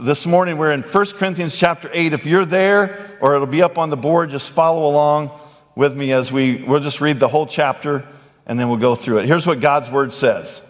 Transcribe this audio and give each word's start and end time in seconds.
this 0.00 0.26
morning 0.26 0.58
we're 0.58 0.72
in 0.72 0.82
1 0.82 1.06
Corinthians 1.16 1.56
chapter 1.56 1.90
8. 1.92 2.12
If 2.12 2.24
you're 2.24 2.44
there, 2.44 3.18
or 3.20 3.34
it'll 3.34 3.46
be 3.46 3.62
up 3.62 3.78
on 3.78 3.90
the 3.90 3.96
board, 3.96 4.30
just 4.30 4.52
follow 4.52 4.88
along 4.88 5.30
with 5.74 5.96
me 5.96 6.12
as 6.12 6.30
we, 6.30 6.62
we'll 6.62 6.80
just 6.80 7.00
read 7.00 7.18
the 7.18 7.28
whole 7.28 7.46
chapter 7.46 8.06
and 8.46 8.58
then 8.58 8.68
we'll 8.68 8.78
go 8.78 8.94
through 8.94 9.18
it. 9.18 9.26
Here's 9.26 9.46
what 9.46 9.60
God's 9.60 9.90
word 9.90 10.12
says. 10.12 10.62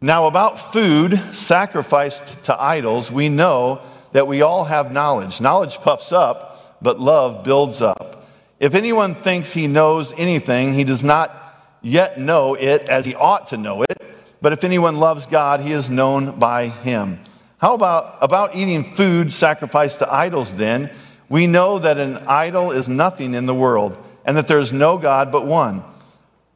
Now, 0.00 0.26
about 0.26 0.72
food 0.72 1.20
sacrificed 1.32 2.44
to 2.44 2.60
idols, 2.60 3.10
we 3.10 3.28
know 3.28 3.82
that 4.12 4.28
we 4.28 4.42
all 4.42 4.64
have 4.64 4.92
knowledge. 4.92 5.40
Knowledge 5.40 5.78
puffs 5.78 6.12
up, 6.12 6.78
but 6.80 7.00
love 7.00 7.42
builds 7.42 7.82
up. 7.82 8.28
If 8.60 8.76
anyone 8.76 9.16
thinks 9.16 9.52
he 9.52 9.66
knows 9.66 10.12
anything, 10.16 10.74
he 10.74 10.84
does 10.84 11.02
not 11.02 11.34
yet 11.82 12.20
know 12.20 12.54
it 12.54 12.82
as 12.82 13.04
he 13.04 13.16
ought 13.16 13.48
to 13.48 13.56
know 13.56 13.82
it. 13.82 14.00
But 14.40 14.52
if 14.52 14.62
anyone 14.62 14.98
loves 14.98 15.26
God, 15.26 15.60
he 15.60 15.72
is 15.72 15.90
known 15.90 16.38
by 16.38 16.68
him. 16.68 17.18
How 17.58 17.74
about, 17.74 18.18
about 18.20 18.54
eating 18.54 18.84
food 18.84 19.32
sacrificed 19.32 19.98
to 19.98 20.12
idols 20.12 20.54
then? 20.54 20.90
We 21.28 21.46
know 21.46 21.78
that 21.80 21.98
an 21.98 22.18
idol 22.18 22.70
is 22.70 22.88
nothing 22.88 23.34
in 23.34 23.46
the 23.46 23.54
world 23.54 23.96
and 24.24 24.36
that 24.36 24.46
there 24.46 24.60
is 24.60 24.72
no 24.72 24.98
God 24.98 25.32
but 25.32 25.46
one. 25.46 25.82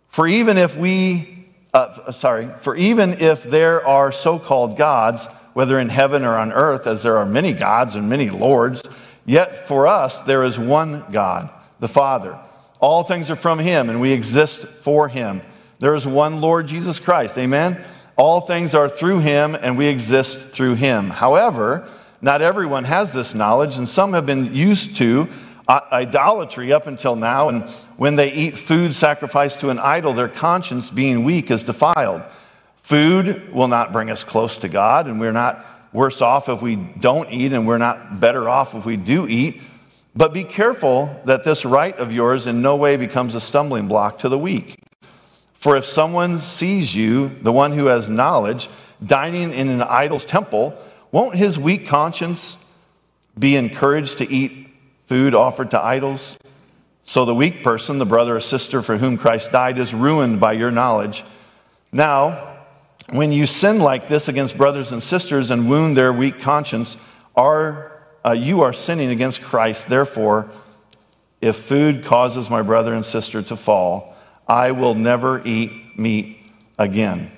For 0.08 0.26
even 0.26 0.58
if 0.58 0.76
we, 0.76 1.46
uh, 1.74 2.12
sorry, 2.12 2.48
for 2.60 2.76
even 2.76 3.20
if 3.20 3.42
there 3.42 3.84
are 3.86 4.12
so 4.12 4.38
called 4.38 4.76
gods, 4.76 5.26
whether 5.54 5.78
in 5.78 5.88
heaven 5.88 6.24
or 6.24 6.36
on 6.36 6.52
earth, 6.52 6.86
as 6.86 7.02
there 7.02 7.18
are 7.18 7.26
many 7.26 7.52
gods 7.52 7.94
and 7.94 8.08
many 8.08 8.30
lords, 8.30 8.82
yet 9.26 9.66
for 9.66 9.86
us 9.86 10.18
there 10.20 10.44
is 10.44 10.58
one 10.58 11.04
God, 11.10 11.50
the 11.80 11.88
Father. 11.88 12.38
All 12.78 13.04
things 13.04 13.30
are 13.30 13.36
from 13.36 13.58
him, 13.58 13.90
and 13.90 14.00
we 14.00 14.12
exist 14.12 14.66
for 14.66 15.08
him. 15.08 15.42
There 15.78 15.94
is 15.94 16.06
one 16.06 16.40
Lord 16.40 16.66
Jesus 16.66 17.00
Christ. 17.00 17.38
Amen? 17.38 17.82
All 18.16 18.42
things 18.42 18.74
are 18.74 18.88
through 18.88 19.20
him, 19.20 19.54
and 19.54 19.78
we 19.78 19.86
exist 19.86 20.38
through 20.50 20.74
him. 20.74 21.10
However, 21.10 21.88
not 22.20 22.42
everyone 22.42 22.84
has 22.84 23.12
this 23.12 23.34
knowledge, 23.34 23.76
and 23.78 23.88
some 23.88 24.12
have 24.12 24.26
been 24.26 24.54
used 24.54 24.96
to 24.96 25.28
uh, 25.66 25.80
idolatry 25.90 26.72
up 26.72 26.86
until 26.86 27.16
now. 27.16 27.48
And 27.48 27.68
when 27.96 28.16
they 28.16 28.32
eat 28.32 28.58
food 28.58 28.94
sacrificed 28.94 29.60
to 29.60 29.70
an 29.70 29.78
idol, 29.78 30.12
their 30.12 30.28
conscience, 30.28 30.90
being 30.90 31.24
weak, 31.24 31.50
is 31.50 31.64
defiled. 31.64 32.22
Food 32.82 33.52
will 33.52 33.68
not 33.68 33.92
bring 33.92 34.10
us 34.10 34.24
close 34.24 34.58
to 34.58 34.68
God, 34.68 35.06
and 35.06 35.18
we're 35.18 35.32
not 35.32 35.64
worse 35.92 36.20
off 36.20 36.48
if 36.48 36.62
we 36.62 36.76
don't 36.76 37.30
eat, 37.30 37.52
and 37.52 37.66
we're 37.66 37.78
not 37.78 38.20
better 38.20 38.48
off 38.48 38.74
if 38.74 38.84
we 38.84 38.96
do 38.96 39.26
eat. 39.26 39.60
But 40.14 40.34
be 40.34 40.44
careful 40.44 41.22
that 41.24 41.44
this 41.44 41.64
right 41.64 41.96
of 41.96 42.12
yours 42.12 42.46
in 42.46 42.60
no 42.60 42.76
way 42.76 42.96
becomes 42.96 43.34
a 43.34 43.40
stumbling 43.40 43.88
block 43.88 44.18
to 44.20 44.28
the 44.28 44.38
weak. 44.38 44.74
For 45.62 45.76
if 45.76 45.84
someone 45.84 46.40
sees 46.40 46.92
you, 46.92 47.28
the 47.28 47.52
one 47.52 47.70
who 47.70 47.86
has 47.86 48.08
knowledge, 48.08 48.68
dining 49.06 49.52
in 49.52 49.68
an 49.68 49.80
idol's 49.80 50.24
temple, 50.24 50.76
won't 51.12 51.36
his 51.36 51.56
weak 51.56 51.86
conscience 51.86 52.58
be 53.38 53.54
encouraged 53.54 54.18
to 54.18 54.28
eat 54.28 54.70
food 55.06 55.36
offered 55.36 55.70
to 55.70 55.80
idols? 55.80 56.36
So 57.04 57.24
the 57.24 57.34
weak 57.36 57.62
person, 57.62 58.00
the 58.00 58.04
brother 58.04 58.34
or 58.34 58.40
sister 58.40 58.82
for 58.82 58.96
whom 58.96 59.16
Christ 59.16 59.52
died, 59.52 59.78
is 59.78 59.94
ruined 59.94 60.40
by 60.40 60.54
your 60.54 60.72
knowledge. 60.72 61.22
Now, 61.92 62.56
when 63.10 63.30
you 63.30 63.46
sin 63.46 63.78
like 63.78 64.08
this 64.08 64.26
against 64.26 64.56
brothers 64.56 64.90
and 64.90 65.00
sisters 65.00 65.52
and 65.52 65.70
wound 65.70 65.96
their 65.96 66.12
weak 66.12 66.40
conscience, 66.40 66.96
are, 67.36 68.02
uh, 68.26 68.32
you 68.32 68.62
are 68.62 68.72
sinning 68.72 69.10
against 69.10 69.40
Christ. 69.40 69.88
Therefore, 69.88 70.50
if 71.40 71.54
food 71.54 72.04
causes 72.04 72.50
my 72.50 72.62
brother 72.62 72.94
and 72.94 73.06
sister 73.06 73.42
to 73.42 73.56
fall, 73.56 74.11
I 74.52 74.72
will 74.72 74.94
never 74.94 75.40
eat 75.46 75.98
meat 75.98 76.36
again, 76.78 77.30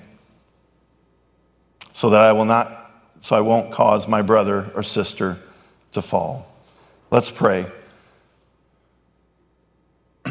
so 1.93 2.09
that 2.09 2.19
I 2.19 2.33
will 2.33 2.43
not, 2.43 2.91
so 3.21 3.37
I 3.37 3.39
won't 3.39 3.71
cause 3.71 4.05
my 4.05 4.21
brother 4.21 4.69
or 4.75 4.83
sister 4.83 5.39
to 5.93 6.01
fall. 6.01 6.45
Let's 7.11 7.31
pray. 7.31 7.67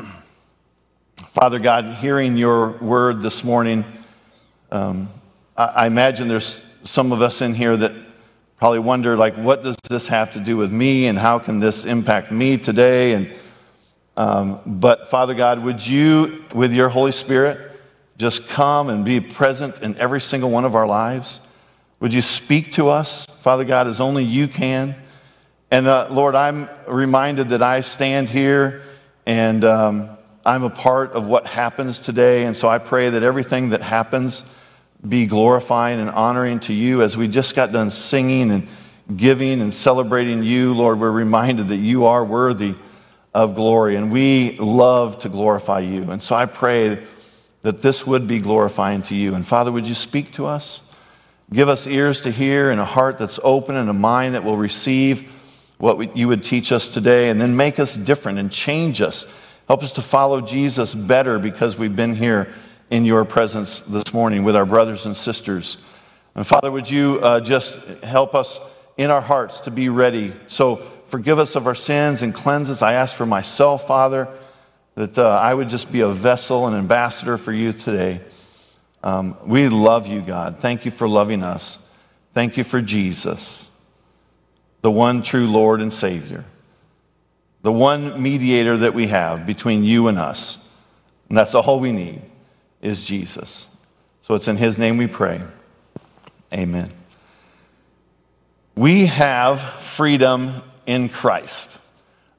Father 1.17 1.59
God, 1.59 1.87
hearing 1.87 2.37
your 2.37 2.73
word 2.73 3.23
this 3.23 3.45
morning, 3.45 3.87
um, 4.71 5.09
I, 5.57 5.65
I 5.65 5.87
imagine 5.87 6.29
there's 6.29 6.61
some 6.83 7.13
of 7.13 7.23
us 7.23 7.41
in 7.41 7.55
here 7.55 7.79
that 7.79 7.95
probably 8.59 8.81
wonder, 8.81 9.17
like, 9.17 9.37
what 9.37 9.63
does 9.63 9.77
this 9.89 10.07
have 10.09 10.35
to 10.35 10.39
do 10.39 10.59
with 10.59 10.71
me, 10.71 11.07
and 11.07 11.19
how 11.19 11.39
can 11.39 11.61
this 11.61 11.87
impact 11.87 12.31
me 12.31 12.59
today? 12.59 13.15
And 13.15 13.33
um, 14.17 14.61
but 14.65 15.11
Father 15.11 15.35
God, 15.35 15.63
would 15.63 15.85
you, 15.85 16.45
with 16.55 16.73
your 16.73 16.89
Holy 16.89 17.13
Spirit, 17.13 17.73
just 18.17 18.49
come 18.49 18.89
and 18.89 19.05
be 19.05 19.21
present 19.21 19.81
in 19.83 19.97
every 19.99 20.21
single 20.21 20.51
one 20.51 20.65
of 20.65 20.75
our 20.75 20.87
lives? 20.87 21.41
Would 22.01 22.15
you 22.15 22.23
speak 22.23 22.73
to 22.73 22.89
us, 22.89 23.27
Father 23.41 23.65
God, 23.65 23.89
as 23.89 24.01
only 24.01 24.25
you 24.25 24.47
can? 24.47 24.95
And 25.71 25.89
uh, 25.89 26.09
Lord, 26.11 26.37
I'm 26.37 26.69
reminded 26.87 27.49
that 27.49 27.63
I 27.63 27.81
stand 27.81 28.29
here 28.29 28.83
and 29.27 29.65
um, 29.65 30.11
I'm 30.47 30.63
a 30.63 30.71
part 30.71 31.13
of 31.13 31.27
what 31.27 31.47
happens 31.47 31.99
today. 31.99 32.45
And 32.45 32.57
so 32.57 32.69
I 32.69 32.79
pray 32.79 33.11
that 33.11 33.23
everything 33.23 33.71
that 33.71 33.83
happens 33.83 34.45
be 35.09 35.27
glorifying 35.27 35.99
and 35.99 36.11
honoring 36.11 36.61
to 36.61 36.73
you 36.73 37.03
as 37.03 37.17
we 37.17 37.27
just 37.27 37.57
got 37.57 37.73
done 37.73 37.91
singing 37.91 38.51
and 38.53 38.69
giving 39.17 39.61
and 39.61 39.75
celebrating 39.75 40.43
you. 40.45 40.75
Lord, 40.75 41.01
we're 41.01 41.11
reminded 41.11 41.69
that 41.69 41.77
you 41.77 42.07
are 42.07 42.25
worthy 42.25 42.75
of 43.35 43.55
glory, 43.55 43.97
and 43.97 44.13
we 44.13 44.57
love 44.59 45.19
to 45.21 45.29
glorify 45.29 45.81
you. 45.81 46.03
And 46.11 46.23
so 46.23 46.37
I 46.37 46.47
pray 46.47 47.05
that 47.63 47.83
this 47.83 48.07
would 48.07 48.29
be 48.29 48.39
glorifying 48.39 49.03
to 49.05 49.15
you. 49.15 49.35
And 49.35 49.47
Father, 49.47 49.73
would 49.73 49.87
you 49.87 49.95
speak 49.95 50.33
to 50.35 50.47
us? 50.47 50.81
Give 51.53 51.69
us 51.69 51.87
ears 51.87 52.21
to 52.23 52.31
hear 52.31 52.71
and 52.71 52.81
a 52.81 52.85
heart 52.85 53.19
that's 53.19 53.41
open 53.43 53.77
and 53.77 53.91
a 53.91 53.95
mind 53.95 54.35
that 54.35 54.45
will 54.45 54.57
receive 54.57 55.31
what 55.79 56.17
you 56.17 56.29
would 56.29 56.45
teach 56.45 56.73
us 56.73 56.87
today, 56.89 57.29
and 57.29 57.41
then 57.41 57.57
make 57.57 57.79
us 57.79 57.95
different 57.97 58.39
and 58.39 58.51
change 58.51 59.03
us. 59.03 59.27
Help 59.67 59.83
us 59.83 59.93
to 59.93 60.03
follow 60.03 60.41
Jesus 60.41 60.95
better 60.95 61.39
because 61.39 61.77
we've 61.77 61.97
been 61.97 62.15
here 62.15 62.53
in 62.91 63.05
your 63.05 63.25
presence 63.25 63.81
this 63.83 64.15
morning 64.15 64.45
with 64.45 64.55
our 64.55 64.65
brothers 64.65 65.05
and 65.05 65.17
sisters. 65.17 65.79
And 66.35 66.47
Father, 66.47 66.71
would 66.71 66.89
you 66.89 67.19
uh, 67.21 67.41
just 67.41 67.79
help 68.03 68.35
us 68.35 68.61
in 68.97 69.11
our 69.11 69.21
hearts 69.21 69.61
to 69.61 69.71
be 69.71 69.89
ready? 69.89 70.35
So, 70.47 70.87
forgive 71.15 71.39
us 71.39 71.55
of 71.55 71.69
our 71.69 71.77
sins 71.77 72.23
and 72.23 72.35
cleanse 72.35 72.69
us. 72.69 72.83
I 72.83 72.95
ask 72.95 73.15
for 73.15 73.25
myself, 73.25 73.87
Father, 73.87 74.27
that 74.97 75.17
uh, 75.17 75.29
I 75.29 75.55
would 75.55 75.69
just 75.69 75.93
be 75.93 76.01
a 76.01 76.09
vessel, 76.09 76.67
an 76.67 76.75
ambassador 76.75 77.39
for 77.39 77.53
you 77.53 77.73
today. 77.73 78.21
Um, 79.01 79.37
we 79.47 79.69
love 79.69 80.09
you, 80.09 80.23
God. 80.23 80.59
Thank 80.59 80.85
you 80.85 80.91
for 80.91 81.09
loving 81.09 81.45
us. 81.45 81.79
Thank 82.33 82.57
you 82.57 82.65
for 82.65 82.83
Jesus, 82.83 83.71
the 84.83 84.91
one 84.91 85.23
true 85.23 85.47
Lord 85.47 85.81
and 85.81 85.95
Savior, 85.95 86.45
the 87.63 87.71
one 87.71 88.21
mediator 88.21 88.79
that 88.79 88.93
we 88.93 89.07
have 89.07 89.47
between 89.47 89.85
you 89.85 90.09
and 90.09 90.19
us. 90.19 90.59
And 91.29 91.39
that's 91.39 91.55
all 91.55 91.79
we 91.79 91.93
need 91.93 92.23
is 92.83 93.05
Jesus. 93.05 93.71
So 94.23 94.35
it's 94.35 94.49
in 94.49 94.57
his 94.57 94.81
name 94.81 94.97
we 94.97 95.07
pray. 95.07 95.41
Amen. 96.53 96.91
We 98.75 99.07
have 99.07 99.61
freedom 99.61 100.61
in 100.87 101.09
Christ. 101.09 101.79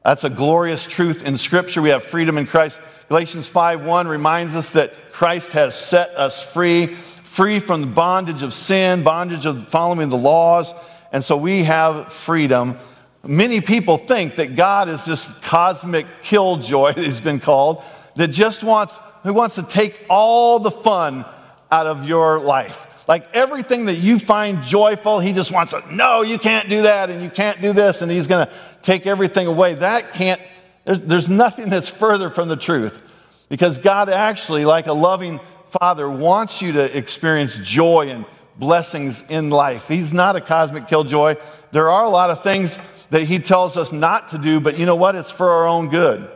That's 0.04 0.24
a 0.24 0.30
glorious 0.30 0.86
truth 0.86 1.24
in 1.24 1.38
Scripture. 1.38 1.82
We 1.82 1.90
have 1.90 2.04
freedom 2.04 2.38
in 2.38 2.46
Christ. 2.46 2.80
Galatians 3.10 3.48
5:1 3.48 4.08
reminds 4.08 4.56
us 4.56 4.72
that 4.72 5.12
Christ 5.12 5.54
has 5.54 5.76
set 5.76 6.10
us 6.18 6.42
free, 6.42 6.94
free 7.24 7.60
from 7.60 7.82
the 7.82 7.88
bondage 7.88 8.44
of 8.44 8.54
sin, 8.54 9.04
bondage 9.04 9.46
of 9.46 9.68
following 9.68 10.10
the 10.10 10.18
laws, 10.18 10.74
and 11.12 11.24
so 11.24 11.38
we 11.38 11.64
have 11.64 12.12
freedom. 12.12 12.78
Many 13.24 13.62
people 13.62 13.98
think 13.98 14.36
that 14.36 14.56
God 14.56 14.90
is 14.90 15.06
this 15.06 15.28
cosmic 15.42 16.06
killjoy 16.22 16.94
that 16.94 17.04
he's 17.06 17.22
been 17.22 17.40
called, 17.40 17.82
that 18.16 18.28
just 18.28 18.64
wants, 18.64 19.00
who 19.24 19.34
wants 19.34 19.56
to 19.56 19.64
take 19.64 20.00
all 20.10 20.60
the 20.60 20.72
fun 20.72 21.26
out 21.72 21.88
of 21.88 22.08
your 22.08 22.40
life. 22.40 22.88
Like 23.08 23.28
everything 23.34 23.86
that 23.86 23.96
you 23.96 24.18
find 24.18 24.64
joyful, 24.64 25.20
he 25.20 25.32
just 25.32 25.52
wants 25.52 25.74
to, 25.74 25.84
no, 25.94 26.24
you 26.24 26.40
can't 26.40 26.70
do 26.70 26.84
that 26.84 27.10
and 27.10 27.22
you 27.22 27.30
can't 27.30 27.62
do 27.62 27.72
this, 27.72 28.02
and 28.02 28.12
he's 28.12 28.28
going 28.28 28.48
to 28.48 28.54
take 28.82 29.06
everything 29.06 29.48
away. 29.48 29.76
That 29.76 30.14
can't, 30.14 30.42
there's, 30.86 31.02
there's 31.02 31.30
nothing 31.30 31.70
that's 31.70 31.90
further 31.90 32.30
from 32.30 32.48
the 32.48 32.56
truth. 32.56 33.04
Because 33.48 33.78
God 33.78 34.10
actually, 34.10 34.66
like 34.66 34.88
a 34.88 34.94
loving 34.94 35.40
father, 35.70 36.10
wants 36.10 36.62
you 36.62 36.72
to 36.74 36.98
experience 36.98 37.56
joy 37.60 38.10
and 38.10 38.26
blessings 38.58 39.24
in 39.30 39.50
life. 39.50 39.88
He's 39.88 40.14
not 40.14 40.36
a 40.36 40.42
cosmic 40.42 40.88
killjoy. 40.88 41.36
There 41.72 41.90
are 41.90 42.06
a 42.06 42.10
lot 42.10 42.32
of 42.32 42.42
things 42.42 42.78
that 43.12 43.24
he 43.24 43.38
tells 43.38 43.78
us 43.78 43.92
not 43.92 44.30
to 44.30 44.40
do, 44.40 44.60
but 44.60 44.80
you 44.80 44.86
know 44.86 44.96
what? 44.96 45.16
It's 45.16 45.32
for 45.32 45.50
our 45.50 45.68
own 45.68 45.90
good. 45.90 46.30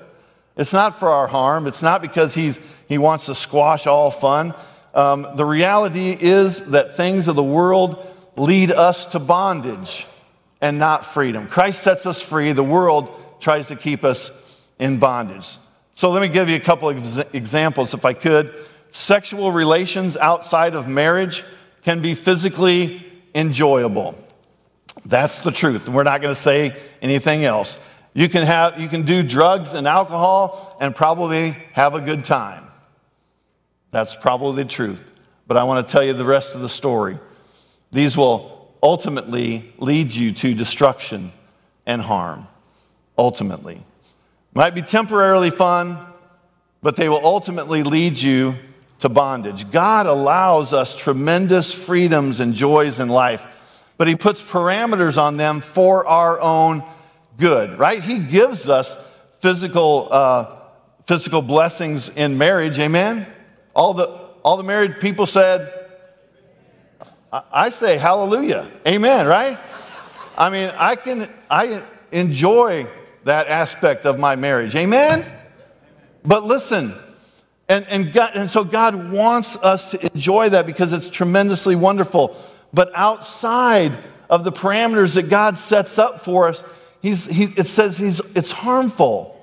It's 0.55 0.73
not 0.73 0.99
for 0.99 1.09
our 1.09 1.25
harm. 1.25 1.65
It's 1.65 1.81
not 1.81 2.01
because 2.01 2.35
he's, 2.35 2.59
he 2.87 2.97
wants 2.97 3.25
to 3.27 3.35
squash 3.35 3.87
all 3.87 4.11
fun. 4.11 4.53
Um, 4.93 5.27
the 5.35 5.45
reality 5.45 6.17
is 6.19 6.61
that 6.67 6.97
things 6.97 7.27
of 7.27 7.35
the 7.35 7.43
world 7.43 8.05
lead 8.35 8.71
us 8.71 9.05
to 9.07 9.19
bondage 9.19 10.07
and 10.61 10.79
not 10.79 11.05
freedom. 11.05 11.47
Christ 11.47 11.81
sets 11.81 12.05
us 12.05 12.21
free, 12.21 12.51
the 12.53 12.63
world 12.63 13.09
tries 13.39 13.67
to 13.67 13.75
keep 13.75 14.03
us 14.03 14.31
in 14.79 14.97
bondage. 14.97 15.57
So 15.93 16.11
let 16.11 16.21
me 16.21 16.29
give 16.29 16.49
you 16.49 16.55
a 16.55 16.61
couple 16.61 16.89
of 16.89 17.35
examples, 17.35 17.93
if 17.93 18.05
I 18.05 18.13
could. 18.13 18.53
Sexual 18.91 19.51
relations 19.51 20.17
outside 20.17 20.73
of 20.73 20.87
marriage 20.87 21.43
can 21.83 22.01
be 22.01 22.15
physically 22.15 23.05
enjoyable. 23.35 24.15
That's 25.05 25.39
the 25.39 25.51
truth. 25.51 25.87
We're 25.87 26.03
not 26.03 26.21
going 26.21 26.33
to 26.33 26.39
say 26.39 26.75
anything 27.01 27.45
else. 27.45 27.79
You 28.13 28.27
can, 28.27 28.45
have, 28.45 28.79
you 28.79 28.87
can 28.87 29.03
do 29.03 29.23
drugs 29.23 29.73
and 29.73 29.87
alcohol 29.87 30.77
and 30.81 30.95
probably 30.95 31.51
have 31.73 31.95
a 31.95 32.01
good 32.01 32.25
time. 32.25 32.68
That's 33.91 34.15
probably 34.15 34.63
the 34.63 34.69
truth. 34.69 35.11
But 35.47 35.57
I 35.57 35.63
want 35.63 35.87
to 35.87 35.91
tell 35.91 36.03
you 36.03 36.13
the 36.13 36.25
rest 36.25 36.55
of 36.55 36.61
the 36.61 36.69
story. 36.69 37.17
These 37.91 38.15
will 38.15 38.71
ultimately 38.81 39.73
lead 39.77 40.13
you 40.13 40.31
to 40.31 40.53
destruction 40.53 41.31
and 41.85 42.01
harm. 42.01 42.47
Ultimately. 43.17 43.83
Might 44.53 44.75
be 44.75 44.81
temporarily 44.81 45.49
fun, 45.49 45.97
but 46.81 46.95
they 46.95 47.09
will 47.09 47.25
ultimately 47.25 47.83
lead 47.83 48.19
you 48.19 48.55
to 48.99 49.09
bondage. 49.09 49.69
God 49.71 50.05
allows 50.05 50.73
us 50.73 50.95
tremendous 50.95 51.73
freedoms 51.73 52.39
and 52.39 52.53
joys 52.53 52.99
in 52.99 53.09
life, 53.09 53.45
but 53.97 54.07
He 54.07 54.15
puts 54.15 54.41
parameters 54.41 55.17
on 55.17 55.37
them 55.37 55.61
for 55.61 56.05
our 56.07 56.39
own 56.39 56.83
good, 57.37 57.79
right? 57.79 58.03
He 58.03 58.19
gives 58.19 58.67
us 58.67 58.97
physical, 59.39 60.09
uh, 60.11 60.55
physical 61.07 61.41
blessings 61.41 62.09
in 62.09 62.37
marriage, 62.37 62.77
amen? 62.79 63.25
All 63.79 63.93
the, 63.93 64.07
all 64.43 64.57
the 64.57 64.63
married 64.63 64.99
people 64.99 65.25
said, 65.25 65.73
I 67.31 67.69
say 67.69 67.95
hallelujah, 67.95 68.69
amen, 68.85 69.25
right? 69.25 69.57
I 70.37 70.49
mean, 70.49 70.69
I 70.77 70.97
can, 70.97 71.29
I 71.49 71.81
enjoy 72.11 72.87
that 73.23 73.47
aspect 73.47 74.05
of 74.05 74.19
my 74.19 74.35
marriage, 74.35 74.75
amen? 74.75 75.25
But 76.25 76.43
listen, 76.43 76.93
and, 77.69 77.87
and, 77.87 78.11
God, 78.11 78.31
and 78.35 78.49
so 78.49 78.65
God 78.65 79.13
wants 79.13 79.55
us 79.55 79.91
to 79.91 80.05
enjoy 80.13 80.49
that 80.49 80.65
because 80.65 80.91
it's 80.91 81.09
tremendously 81.09 81.77
wonderful. 81.77 82.35
But 82.73 82.91
outside 82.95 83.97
of 84.29 84.43
the 84.43 84.51
parameters 84.51 85.15
that 85.15 85.29
God 85.29 85.57
sets 85.57 85.97
up 85.97 86.19
for 86.19 86.49
us, 86.49 86.65
he's, 87.01 87.27
he, 87.27 87.45
it 87.55 87.67
says 87.67 87.97
he's, 87.97 88.19
it's 88.35 88.51
harmful 88.51 89.41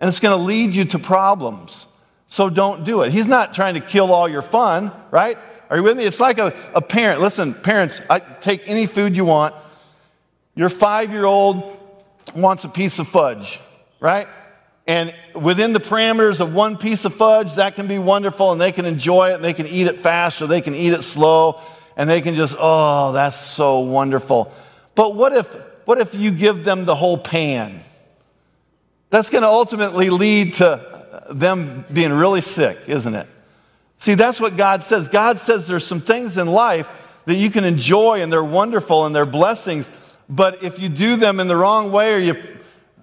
and 0.00 0.08
it's 0.08 0.20
going 0.20 0.34
to 0.34 0.42
lead 0.42 0.74
you 0.74 0.86
to 0.86 0.98
problems. 0.98 1.85
So 2.28 2.50
don't 2.50 2.84
do 2.84 3.02
it. 3.02 3.12
He's 3.12 3.26
not 3.26 3.54
trying 3.54 3.74
to 3.74 3.80
kill 3.80 4.12
all 4.12 4.28
your 4.28 4.42
fun, 4.42 4.92
right? 5.10 5.38
Are 5.70 5.76
you 5.76 5.82
with 5.82 5.96
me? 5.96 6.04
It's 6.04 6.20
like 6.20 6.38
a, 6.38 6.54
a 6.74 6.82
parent. 6.82 7.20
Listen, 7.20 7.54
parents, 7.54 8.00
I, 8.08 8.18
take 8.18 8.68
any 8.68 8.86
food 8.86 9.16
you 9.16 9.24
want. 9.24 9.54
Your 10.54 10.68
five 10.68 11.12
year 11.12 11.24
old 11.24 11.78
wants 12.34 12.64
a 12.64 12.68
piece 12.68 12.98
of 12.98 13.08
fudge, 13.08 13.60
right? 14.00 14.28
And 14.86 15.14
within 15.34 15.72
the 15.72 15.80
parameters 15.80 16.40
of 16.40 16.54
one 16.54 16.76
piece 16.76 17.04
of 17.04 17.14
fudge, 17.14 17.56
that 17.56 17.74
can 17.74 17.88
be 17.88 17.98
wonderful 17.98 18.52
and 18.52 18.60
they 18.60 18.72
can 18.72 18.86
enjoy 18.86 19.32
it 19.32 19.34
and 19.34 19.44
they 19.44 19.52
can 19.52 19.66
eat 19.66 19.88
it 19.88 19.98
fast 20.00 20.40
or 20.40 20.46
they 20.46 20.60
can 20.60 20.74
eat 20.74 20.92
it 20.92 21.02
slow 21.02 21.60
and 21.96 22.08
they 22.08 22.20
can 22.20 22.34
just, 22.34 22.54
oh, 22.58 23.12
that's 23.12 23.38
so 23.38 23.80
wonderful. 23.80 24.52
But 24.94 25.14
what 25.14 25.32
if, 25.32 25.52
what 25.84 25.98
if 26.00 26.14
you 26.14 26.30
give 26.30 26.64
them 26.64 26.84
the 26.84 26.94
whole 26.94 27.18
pan? 27.18 27.82
That's 29.10 29.30
going 29.30 29.42
to 29.42 29.48
ultimately 29.48 30.10
lead 30.10 30.54
to 30.54 30.95
them 31.30 31.84
being 31.92 32.12
really 32.12 32.40
sick, 32.40 32.78
isn't 32.86 33.14
it? 33.14 33.26
See, 33.98 34.14
that's 34.14 34.40
what 34.40 34.56
God 34.56 34.82
says. 34.82 35.08
God 35.08 35.38
says 35.38 35.66
there's 35.66 35.86
some 35.86 36.00
things 36.00 36.36
in 36.36 36.46
life 36.48 36.90
that 37.24 37.36
you 37.36 37.50
can 37.50 37.64
enjoy 37.64 38.22
and 38.22 38.32
they're 38.32 38.44
wonderful 38.44 39.06
and 39.06 39.14
they're 39.14 39.26
blessings, 39.26 39.90
but 40.28 40.62
if 40.62 40.78
you 40.78 40.88
do 40.88 41.16
them 41.16 41.40
in 41.40 41.48
the 41.48 41.56
wrong 41.56 41.92
way 41.92 42.14
or 42.14 42.18
you 42.18 42.56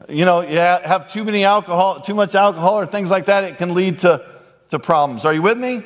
you 0.09 0.25
know, 0.25 0.41
you 0.41 0.57
have 0.57 1.11
too 1.11 1.23
many 1.23 1.43
alcohol, 1.43 2.01
too 2.01 2.13
much 2.13 2.35
alcohol 2.35 2.79
or 2.79 2.85
things 2.85 3.09
like 3.09 3.25
that, 3.25 3.43
it 3.43 3.57
can 3.57 3.73
lead 3.73 3.99
to, 3.99 4.25
to 4.69 4.79
problems. 4.79 5.25
Are 5.25 5.33
you 5.33 5.41
with 5.41 5.57
me? 5.57 5.83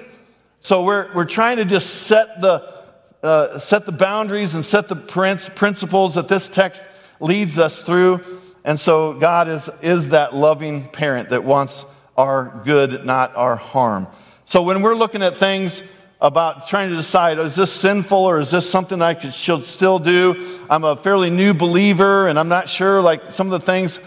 So 0.62 0.83
we're, 0.83 1.13
we're 1.13 1.25
trying 1.25 1.57
to 1.57 1.65
just 1.65 2.07
set 2.07 2.41
the, 2.41 2.83
uh, 3.21 3.59
set 3.59 3.85
the 3.85 3.91
boundaries 3.91 4.53
and 4.53 4.65
set 4.65 4.88
the 4.88 4.95
principles 4.95 6.15
that 6.15 6.27
this 6.27 6.47
text 6.47 6.81
leads 7.19 7.59
us 7.59 7.81
through. 7.81 8.21
And 8.63 8.79
so 8.79 9.13
God 9.13 9.47
is, 9.47 9.69
is 9.81 10.09
that 10.09 10.35
loving 10.35 10.88
parent 10.89 11.29
that 11.29 11.44
wants 11.44 11.85
our 12.18 12.62
good, 12.66 13.06
not 13.06 13.36
our 13.36 13.56
harm. 13.56 14.08
So 14.46 14.64
when 14.64 14.81
we're 14.81 14.96
looking 14.96 15.22
at 15.22 15.38
things 15.38 15.84
about 16.19 16.68
trying 16.68 16.90
to 16.90 16.96
decide, 16.96 17.38
is 17.38 17.56
this 17.56 17.72
sinful 17.72 18.18
or 18.18 18.40
is 18.40 18.50
this 18.50 18.69
something 18.69 19.02
I 19.02 19.14
could, 19.14 19.34
should 19.34 19.66
still 19.66 20.00
do? 20.00 20.60
I'm 20.69 20.84
a 20.84 20.96
fairly 20.96 21.30
new 21.30 21.54
believer 21.54 22.28
and 22.28 22.40
I'm 22.40 22.50
not 22.50 22.68
sure, 22.68 23.02
like 23.02 23.34
some 23.34 23.52
of 23.52 23.60
the 23.60 23.66
things 23.66 24.00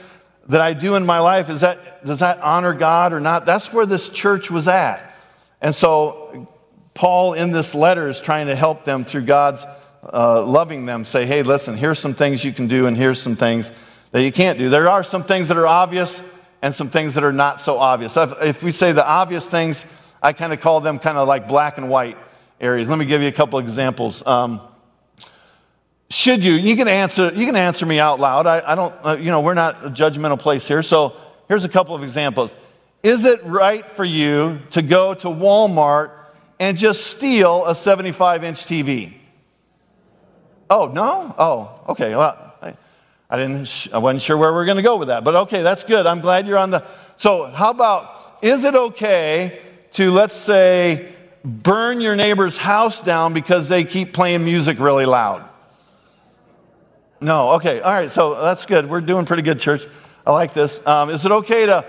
that 0.49 0.61
I 0.61 0.73
do 0.73 0.97
in 0.97 1.07
my 1.07 1.21
life, 1.21 1.49
is 1.49 1.61
that, 1.61 2.05
does 2.05 2.19
that 2.19 2.41
honor 2.41 2.73
God 2.73 3.13
or 3.13 3.21
not? 3.21 3.47
That's 3.47 3.73
where 3.73 3.87
this 3.87 4.09
church 4.09 4.51
was 4.51 4.67
at. 4.67 5.15
And 5.61 5.75
so 5.75 6.49
Paul 6.95 7.35
in 7.35 7.53
this 7.53 7.75
letter 7.75 8.09
is 8.09 8.21
trying 8.21 8.49
to 8.49 8.57
help 8.57 8.85
them 8.85 9.05
through 9.05 9.23
God's 9.23 9.65
uh, 10.13 10.45
loving 10.45 10.87
them, 10.87 11.05
say, 11.05 11.27
hey, 11.27 11.43
listen, 11.43 11.77
here's 11.77 11.99
some 11.99 12.15
things 12.15 12.45
you 12.45 12.53
can 12.53 12.67
do 12.67 12.87
and 12.87 12.97
here's 12.97 13.23
some 13.23 13.37
things 13.37 13.71
that 14.11 14.23
you 14.23 14.33
can't 14.33 14.59
do. 14.59 14.71
There 14.71 14.89
are 14.89 15.05
some 15.05 15.23
things 15.23 15.49
that 15.49 15.57
are 15.57 15.67
obvious 15.67 16.23
and 16.63 16.75
some 16.75 16.91
things 16.91 17.15
that 17.15 17.25
are 17.25 17.33
not 17.33 17.61
so 17.61 17.79
obvious. 17.79 18.17
If 18.17 18.63
we 18.63 18.71
say 18.71 18.93
the 18.93 19.07
obvious 19.07 19.47
things, 19.47 19.87
I 20.23 20.33
kind 20.33 20.53
of 20.53 20.61
call 20.61 20.81
them 20.81 20.99
kind 20.99 21.17
of 21.17 21.27
like 21.27 21.49
black 21.49 21.79
and 21.79 21.89
white 21.89 22.19
areas. 22.61 22.89
Let 22.89 22.99
me 22.99 23.07
give 23.07 23.23
you 23.23 23.29
a 23.29 23.33
couple 23.33 23.59
examples. 23.59 24.25
Um, 24.27 24.61
should 26.11 26.45
you, 26.45 26.55
you 26.55 26.77
can 26.77 26.89
answer, 26.89 27.33
you 27.35 27.47
can 27.47 27.57
answer 27.57 27.87
me 27.87 28.01
out 28.01 28.21
loud. 28.21 28.47
I, 28.47 28.73
I 28.73 28.75
don't, 28.75 28.95
uh, 29.03 29.17
you 29.19 29.31
know, 29.31 29.41
we're 29.41 29.55
not 29.55 29.85
a 29.85 29.91
judgmental 29.91 30.39
place 30.39 30.67
here. 30.67 30.83
So 30.83 31.17
here's 31.49 31.65
a 31.65 31.69
couple 31.69 31.95
of 31.95 32.03
examples. 32.03 32.55
Is 33.03 33.25
it 33.25 33.43
right 33.45 33.89
for 33.89 34.05
you 34.05 34.61
to 34.73 34.83
go 34.83 35.15
to 35.15 35.29
Walmart 35.29 36.13
and 36.59 36.77
just 36.77 37.07
steal 37.07 37.65
a 37.65 37.75
75 37.75 38.45
inch 38.45 38.65
TV? 38.65 39.15
Oh, 40.69 40.87
no? 40.87 41.35
Oh, 41.39 41.81
okay. 41.89 42.15
Well, 42.15 42.50
I, 43.31 43.37
didn't, 43.37 43.89
I 43.93 43.99
wasn't 43.99 44.23
sure 44.23 44.37
where 44.37 44.53
we 44.53 44.59
are 44.59 44.65
going 44.65 44.77
to 44.77 44.83
go 44.83 44.97
with 44.97 45.09
that, 45.09 45.23
but 45.23 45.37
okay, 45.37 45.63
that's 45.63 45.85
good. 45.85 46.05
I'm 46.05 46.21
glad 46.21 46.49
you're 46.49 46.59
on 46.59 46.71
the. 46.71 46.85
So, 47.17 47.47
how 47.47 47.71
about, 47.71 48.39
is 48.43 48.65
it 48.65 48.75
okay 48.75 49.61
to, 49.93 50.11
let's 50.11 50.35
say, 50.35 51.15
burn 51.45 52.01
your 52.01 52.17
neighbor's 52.17 52.57
house 52.57 53.01
down 53.01 53.33
because 53.33 53.69
they 53.69 53.85
keep 53.85 54.13
playing 54.13 54.45
music 54.45 54.81
really 54.81 55.07
loud? 55.07 55.49
No, 57.21 57.53
okay, 57.53 57.81
all 57.81 57.93
right, 57.93 58.11
so 58.11 58.35
that's 58.43 58.67
good. 58.67 58.89
We're 58.89 59.01
doing 59.01 59.27
pretty 59.27 59.43
good, 59.43 59.61
church. 59.61 59.87
I 60.27 60.33
like 60.33 60.53
this. 60.53 60.85
Um, 60.85 61.11
is 61.11 61.25
it 61.25 61.31
okay 61.31 61.67
to, 61.67 61.85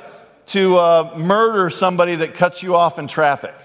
to 0.48 0.78
uh, 0.78 1.14
murder 1.18 1.72
somebody 1.72 2.16
that 2.18 2.36
cuts 2.36 2.62
you 2.62 2.76
off 2.76 3.00
in 3.00 3.08
traffic? 3.08 3.56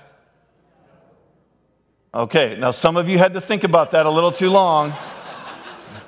Okay, 2.14 2.56
now 2.58 2.70
some 2.70 2.96
of 2.96 3.10
you 3.10 3.18
had 3.18 3.34
to 3.34 3.40
think 3.42 3.64
about 3.64 3.90
that 3.90 4.06
a 4.06 4.10
little 4.10 4.32
too 4.32 4.48
long. 4.48 4.94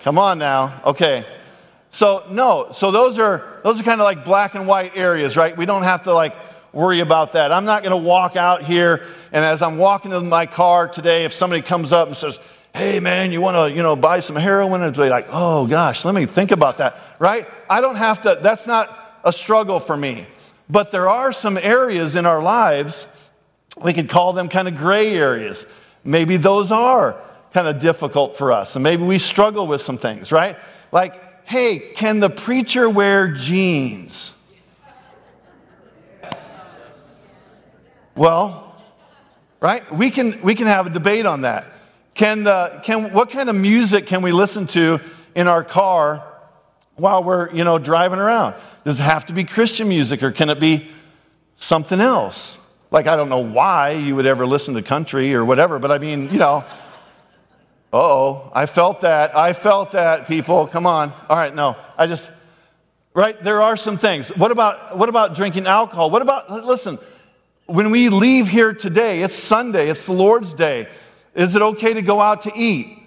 Come 0.01 0.17
on 0.17 0.39
now. 0.39 0.81
Okay. 0.87 1.27
So 1.91 2.25
no, 2.31 2.69
so 2.73 2.91
those 2.91 3.19
are 3.19 3.61
those 3.65 3.81
are 3.81 3.85
kind 3.85 4.01
of 4.01 4.05
like 4.05 4.25
black 4.25 4.55
and 4.55 4.67
white 4.67 4.97
areas, 4.97 5.37
right? 5.37 5.57
We 5.57 5.67
don't 5.67 5.85
have 5.85 6.05
to 6.05 6.15
like 6.15 6.35
worry 6.73 7.01
about 7.01 7.33
that. 7.33 7.51
I'm 7.51 7.65
not 7.65 7.83
going 7.83 7.99
to 7.99 8.09
walk 8.09 8.37
out 8.37 8.63
here 8.63 9.05
and 9.33 9.45
as 9.45 9.63
I'm 9.63 9.79
walking 9.79 10.13
in 10.13 10.29
my 10.29 10.47
car 10.47 10.89
today, 10.89 11.25
if 11.25 11.33
somebody 11.33 11.63
comes 11.63 11.93
up 11.93 12.09
and 12.09 12.17
says, 12.17 12.39
hey 12.75 13.01
man, 13.01 13.33
you 13.33 13.41
want 13.41 13.57
to, 13.57 13.75
you 13.75 13.83
know, 13.83 13.97
buy 13.97 14.21
some 14.21 14.37
heroin? 14.37 14.83
And 14.83 14.95
be 14.95 15.09
like, 15.09 15.27
oh 15.31 15.67
gosh, 15.67 16.05
let 16.05 16.15
me 16.15 16.27
think 16.27 16.51
about 16.51 16.79
that, 16.79 16.99
right? 17.19 17.47
I 17.69 17.81
don't 17.81 17.97
have 17.97 18.23
to, 18.23 18.39
that's 18.43 18.67
not 18.67 19.21
a 19.25 19.33
struggle 19.33 19.81
for 19.81 19.97
me. 19.97 20.27
But 20.71 20.91
there 20.91 21.09
are 21.09 21.33
some 21.33 21.57
areas 21.57 22.15
in 22.15 22.27
our 22.27 22.43
lives, 22.43 23.09
we 23.83 23.93
could 23.93 24.09
call 24.09 24.33
them 24.33 24.49
kind 24.49 24.69
of 24.69 24.77
gray 24.77 25.15
areas. 25.15 25.67
Maybe 26.05 26.37
those 26.37 26.71
are 26.71 27.21
kind 27.53 27.67
of 27.67 27.79
difficult 27.79 28.37
for 28.37 28.53
us. 28.53 28.77
And 28.77 28.83
maybe 28.83 29.03
we 29.03 29.19
struggle 29.19 29.67
with 29.67 29.81
some 29.81 29.99
things, 29.99 30.31
right? 30.31 30.57
Like, 30.93 31.21
hey, 31.49 31.79
can 31.79 32.21
the 32.21 32.29
preacher 32.29 32.91
wear 32.91 33.27
jeans? 33.29 34.35
Well, 38.15 38.77
right? 39.59 39.91
We 39.91 40.11
can, 40.11 40.43
we 40.43 40.55
can 40.55 40.67
have 40.67 40.87
a 40.87 40.91
debate 40.91 41.25
on 41.25 41.41
that. 41.43 41.65
Can 42.13 42.45
the, 42.45 42.81
can, 42.85 43.15
what 43.15 43.31
kind 43.31 43.49
of 43.49 43.57
music 43.57 44.07
can 44.07 44.21
we 44.21 44.31
listen 44.31 44.67
to 44.69 45.01
in 45.35 45.49
our 45.49 45.65
car 45.65 46.23
while 46.97 47.25
we're, 47.25 47.51
you 47.53 47.65
know, 47.65 47.79
driving 47.79 48.19
around? 48.19 48.55
Does 48.85 49.01
it 49.01 49.05
have 49.05 49.25
to 49.27 49.33
be 49.33 49.45
Christian 49.45 49.89
music 49.89 50.23
or 50.23 50.33
can 50.33 50.51
it 50.51 50.61
be 50.61 50.91
something 51.57 51.99
else? 51.99 52.59
Like, 52.91 53.07
I 53.07 53.17
don't 53.17 53.31
know 53.31 53.39
why 53.39 53.93
you 53.93 54.17
would 54.17 54.27
ever 54.27 54.47
listen 54.47 54.75
to 54.75 54.83
country 54.83 55.35
or 55.35 55.47
whatever, 55.47 55.79
but 55.79 55.91
I 55.93 55.97
mean, 55.97 56.31
you 56.31 56.39
know, 56.39 56.63
oh, 57.93 58.51
I 58.55 58.67
felt 58.67 59.03
that. 59.03 59.37
I 59.37 59.53
felt 59.53 59.93
that, 59.93 60.27
people. 60.27 60.67
Come 60.67 60.87
on. 60.87 61.13
All 61.29 61.37
right, 61.37 61.55
no. 61.55 61.77
I 61.97 62.07
just, 62.07 62.31
right? 63.15 63.43
There 63.43 63.63
are 63.63 63.77
some 63.77 63.99
things. 63.99 64.29
What 64.37 64.51
about, 64.51 64.97
what 64.97 65.09
about 65.09 65.35
drinking 65.35 65.67
alcohol? 65.67 66.11
What 66.11 66.23
about, 66.23 66.51
listen, 66.65 66.99
when 67.67 67.91
we 67.91 68.09
leave 68.09 68.49
here 68.49 68.73
today, 68.73 69.23
it's 69.23 69.35
Sunday, 69.35 69.89
it's 69.91 70.07
the 70.07 70.13
Lord's 70.13 70.55
Day. 70.55 70.89
Is 71.35 71.55
it 71.55 71.63
okay 71.63 71.95
to 71.95 72.03
go 72.03 72.21
out 72.21 72.43
to 72.43 72.53
eat 72.55 72.99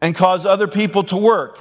and 0.00 0.14
cause 0.14 0.46
other 0.46 0.66
people 0.66 1.04
to 1.04 1.16
work? 1.16 1.58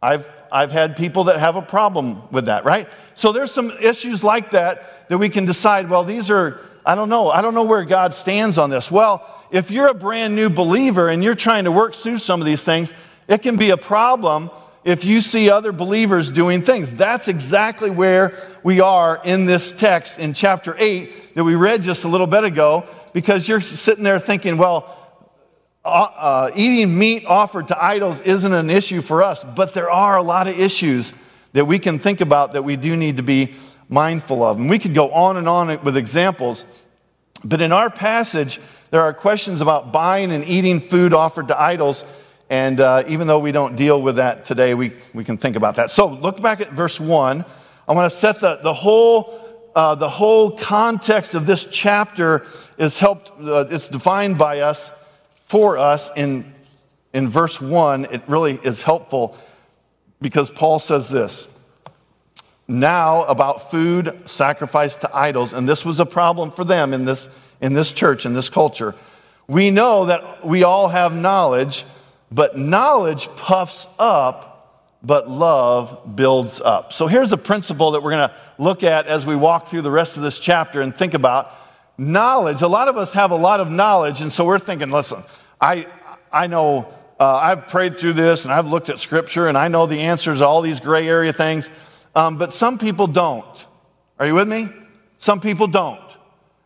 I've, 0.00 0.28
I've 0.52 0.70
had 0.70 0.96
people 0.96 1.24
that 1.24 1.38
have 1.38 1.56
a 1.56 1.62
problem 1.62 2.22
with 2.30 2.46
that, 2.46 2.64
right? 2.64 2.88
So 3.14 3.32
there's 3.32 3.50
some 3.50 3.72
issues 3.80 4.22
like 4.22 4.52
that 4.52 5.08
that 5.08 5.18
we 5.18 5.28
can 5.28 5.44
decide, 5.44 5.90
well, 5.90 6.04
these 6.04 6.30
are, 6.30 6.60
I 6.84 6.94
don't 6.94 7.08
know, 7.08 7.30
I 7.30 7.42
don't 7.42 7.54
know 7.54 7.64
where 7.64 7.84
God 7.84 8.14
stands 8.14 8.58
on 8.58 8.70
this. 8.70 8.90
Well, 8.90 9.28
if 9.50 9.70
you're 9.70 9.88
a 9.88 9.94
brand 9.94 10.34
new 10.34 10.50
believer 10.50 11.08
and 11.08 11.22
you're 11.22 11.34
trying 11.34 11.64
to 11.64 11.72
work 11.72 11.94
through 11.94 12.18
some 12.18 12.40
of 12.40 12.46
these 12.46 12.64
things, 12.64 12.92
It 13.28 13.42
can 13.42 13.56
be 13.56 13.70
a 13.70 13.76
problem 13.76 14.50
if 14.84 15.04
you 15.04 15.20
see 15.20 15.50
other 15.50 15.72
believers 15.72 16.30
doing 16.30 16.62
things. 16.62 16.90
That's 16.90 17.28
exactly 17.28 17.90
where 17.90 18.34
we 18.62 18.80
are 18.80 19.20
in 19.24 19.46
this 19.46 19.72
text 19.72 20.18
in 20.18 20.32
chapter 20.32 20.76
8 20.78 21.34
that 21.34 21.44
we 21.44 21.54
read 21.54 21.82
just 21.82 22.04
a 22.04 22.08
little 22.08 22.28
bit 22.28 22.44
ago, 22.44 22.86
because 23.12 23.48
you're 23.48 23.60
sitting 23.60 24.04
there 24.04 24.20
thinking, 24.20 24.58
well, 24.58 24.96
uh, 25.84 25.88
uh, 25.88 26.50
eating 26.54 26.96
meat 26.96 27.24
offered 27.26 27.68
to 27.68 27.84
idols 27.84 28.20
isn't 28.22 28.52
an 28.52 28.70
issue 28.70 29.00
for 29.00 29.22
us, 29.22 29.44
but 29.44 29.74
there 29.74 29.90
are 29.90 30.16
a 30.16 30.22
lot 30.22 30.46
of 30.46 30.58
issues 30.58 31.12
that 31.52 31.64
we 31.64 31.78
can 31.78 31.98
think 31.98 32.20
about 32.20 32.52
that 32.52 32.62
we 32.62 32.76
do 32.76 32.96
need 32.96 33.16
to 33.16 33.22
be 33.22 33.54
mindful 33.88 34.42
of. 34.42 34.58
And 34.58 34.68
we 34.68 34.78
could 34.78 34.94
go 34.94 35.10
on 35.10 35.36
and 35.36 35.48
on 35.48 35.82
with 35.82 35.96
examples, 35.96 36.64
but 37.44 37.60
in 37.60 37.72
our 37.72 37.90
passage, 37.90 38.60
there 38.90 39.02
are 39.02 39.12
questions 39.12 39.60
about 39.60 39.92
buying 39.92 40.32
and 40.32 40.44
eating 40.44 40.80
food 40.80 41.12
offered 41.12 41.48
to 41.48 41.60
idols. 41.60 42.04
And 42.48 42.80
uh, 42.80 43.04
even 43.08 43.26
though 43.26 43.40
we 43.40 43.52
don't 43.52 43.76
deal 43.76 44.00
with 44.00 44.16
that 44.16 44.44
today, 44.44 44.74
we, 44.74 44.92
we 45.12 45.24
can 45.24 45.36
think 45.36 45.56
about 45.56 45.76
that. 45.76 45.90
So 45.90 46.06
look 46.06 46.40
back 46.40 46.60
at 46.60 46.70
verse 46.72 47.00
1. 47.00 47.44
I 47.88 47.92
want 47.92 48.10
to 48.10 48.16
set 48.16 48.40
the, 48.40 48.56
the, 48.62 48.72
whole, 48.72 49.70
uh, 49.74 49.96
the 49.96 50.08
whole 50.08 50.56
context 50.56 51.34
of 51.34 51.46
this 51.46 51.64
chapter 51.64 52.46
is 52.78 53.00
helped, 53.00 53.32
uh, 53.40 53.66
it's 53.70 53.88
defined 53.88 54.38
by 54.38 54.60
us, 54.60 54.92
for 55.46 55.78
us 55.78 56.10
in, 56.16 56.52
in 57.12 57.28
verse 57.28 57.60
1. 57.60 58.06
It 58.06 58.22
really 58.28 58.58
is 58.62 58.82
helpful 58.82 59.36
because 60.20 60.50
Paul 60.50 60.78
says 60.78 61.10
this 61.10 61.48
now 62.68 63.24
about 63.24 63.70
food 63.70 64.22
sacrificed 64.26 65.02
to 65.02 65.16
idols, 65.16 65.52
and 65.52 65.68
this 65.68 65.84
was 65.84 66.00
a 66.00 66.06
problem 66.06 66.50
for 66.50 66.64
them 66.64 66.92
in 66.92 67.04
this, 67.04 67.28
in 67.60 67.74
this 67.74 67.92
church, 67.92 68.26
in 68.26 68.34
this 68.34 68.48
culture. 68.48 68.94
We 69.48 69.70
know 69.70 70.06
that 70.06 70.44
we 70.44 70.64
all 70.64 70.88
have 70.88 71.14
knowledge, 71.14 71.84
but 72.32 72.58
knowledge 72.58 73.28
puffs 73.36 73.86
up, 73.98 74.96
but 75.02 75.30
love 75.30 76.16
builds 76.16 76.60
up. 76.60 76.92
So 76.92 77.06
here's 77.06 77.30
a 77.30 77.36
principle 77.36 77.92
that 77.92 78.02
we're 78.02 78.10
going 78.10 78.28
to 78.28 78.34
look 78.58 78.82
at 78.82 79.06
as 79.06 79.24
we 79.24 79.36
walk 79.36 79.68
through 79.68 79.82
the 79.82 79.90
rest 79.90 80.16
of 80.16 80.24
this 80.24 80.38
chapter 80.38 80.80
and 80.80 80.94
think 80.94 81.14
about 81.14 81.52
knowledge. 81.96 82.62
A 82.62 82.68
lot 82.68 82.88
of 82.88 82.96
us 82.96 83.12
have 83.12 83.30
a 83.30 83.36
lot 83.36 83.60
of 83.60 83.70
knowledge, 83.70 84.20
and 84.20 84.32
so 84.32 84.44
we're 84.44 84.58
thinking, 84.58 84.90
listen, 84.90 85.22
I, 85.60 85.86
I 86.32 86.48
know 86.48 86.92
uh, 87.18 87.34
I've 87.34 87.68
prayed 87.68 87.98
through 87.98 88.14
this 88.14 88.44
and 88.44 88.52
I've 88.52 88.68
looked 88.68 88.88
at 88.88 88.98
scripture 88.98 89.48
and 89.48 89.56
I 89.56 89.68
know 89.68 89.86
the 89.86 90.00
answers 90.00 90.38
to 90.38 90.46
all 90.46 90.60
these 90.60 90.80
gray 90.80 91.08
area 91.08 91.32
things, 91.32 91.70
um, 92.16 92.38
but 92.38 92.54
some 92.54 92.78
people 92.78 93.06
don't. 93.06 93.66
Are 94.18 94.26
you 94.26 94.34
with 94.34 94.48
me? 94.48 94.70
Some 95.18 95.38
people 95.38 95.66
don't. 95.66 96.00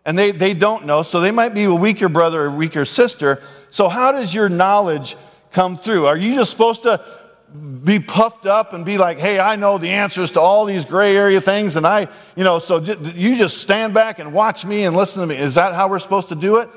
And 0.06 0.16
they, 0.16 0.30
they 0.30 0.54
don't 0.54 0.86
know, 0.86 1.02
so 1.02 1.20
they 1.20 1.32
might 1.32 1.54
be 1.54 1.64
a 1.64 1.74
weaker 1.74 2.08
brother 2.08 2.44
or 2.44 2.50
weaker 2.50 2.84
sister. 2.84 3.42
So, 3.68 3.88
how 3.88 4.12
does 4.12 4.32
your 4.32 4.48
knowledge 4.48 5.16
come 5.52 5.76
through? 5.76 6.06
Are 6.06 6.16
you 6.16 6.34
just 6.34 6.52
supposed 6.52 6.84
to 6.84 7.04
be 7.82 7.98
puffed 7.98 8.46
up 8.46 8.72
and 8.72 8.84
be 8.84 8.96
like, 8.96 9.18
hey, 9.18 9.40
I 9.40 9.56
know 9.56 9.76
the 9.76 9.88
answers 9.88 10.30
to 10.32 10.40
all 10.40 10.64
these 10.64 10.84
gray 10.84 11.16
area 11.16 11.40
things, 11.40 11.76
and 11.76 11.86
I, 11.86 12.06
you 12.36 12.44
know, 12.44 12.60
so 12.60 12.78
you 12.78 13.36
just 13.36 13.58
stand 13.58 13.92
back 13.92 14.20
and 14.20 14.32
watch 14.32 14.64
me 14.64 14.84
and 14.84 14.96
listen 14.96 15.20
to 15.20 15.26
me. 15.26 15.36
Is 15.36 15.56
that 15.56 15.74
how 15.74 15.88
we're 15.88 15.98
supposed 15.98 16.28
to 16.28 16.36
do 16.36 16.58
it? 16.58 16.70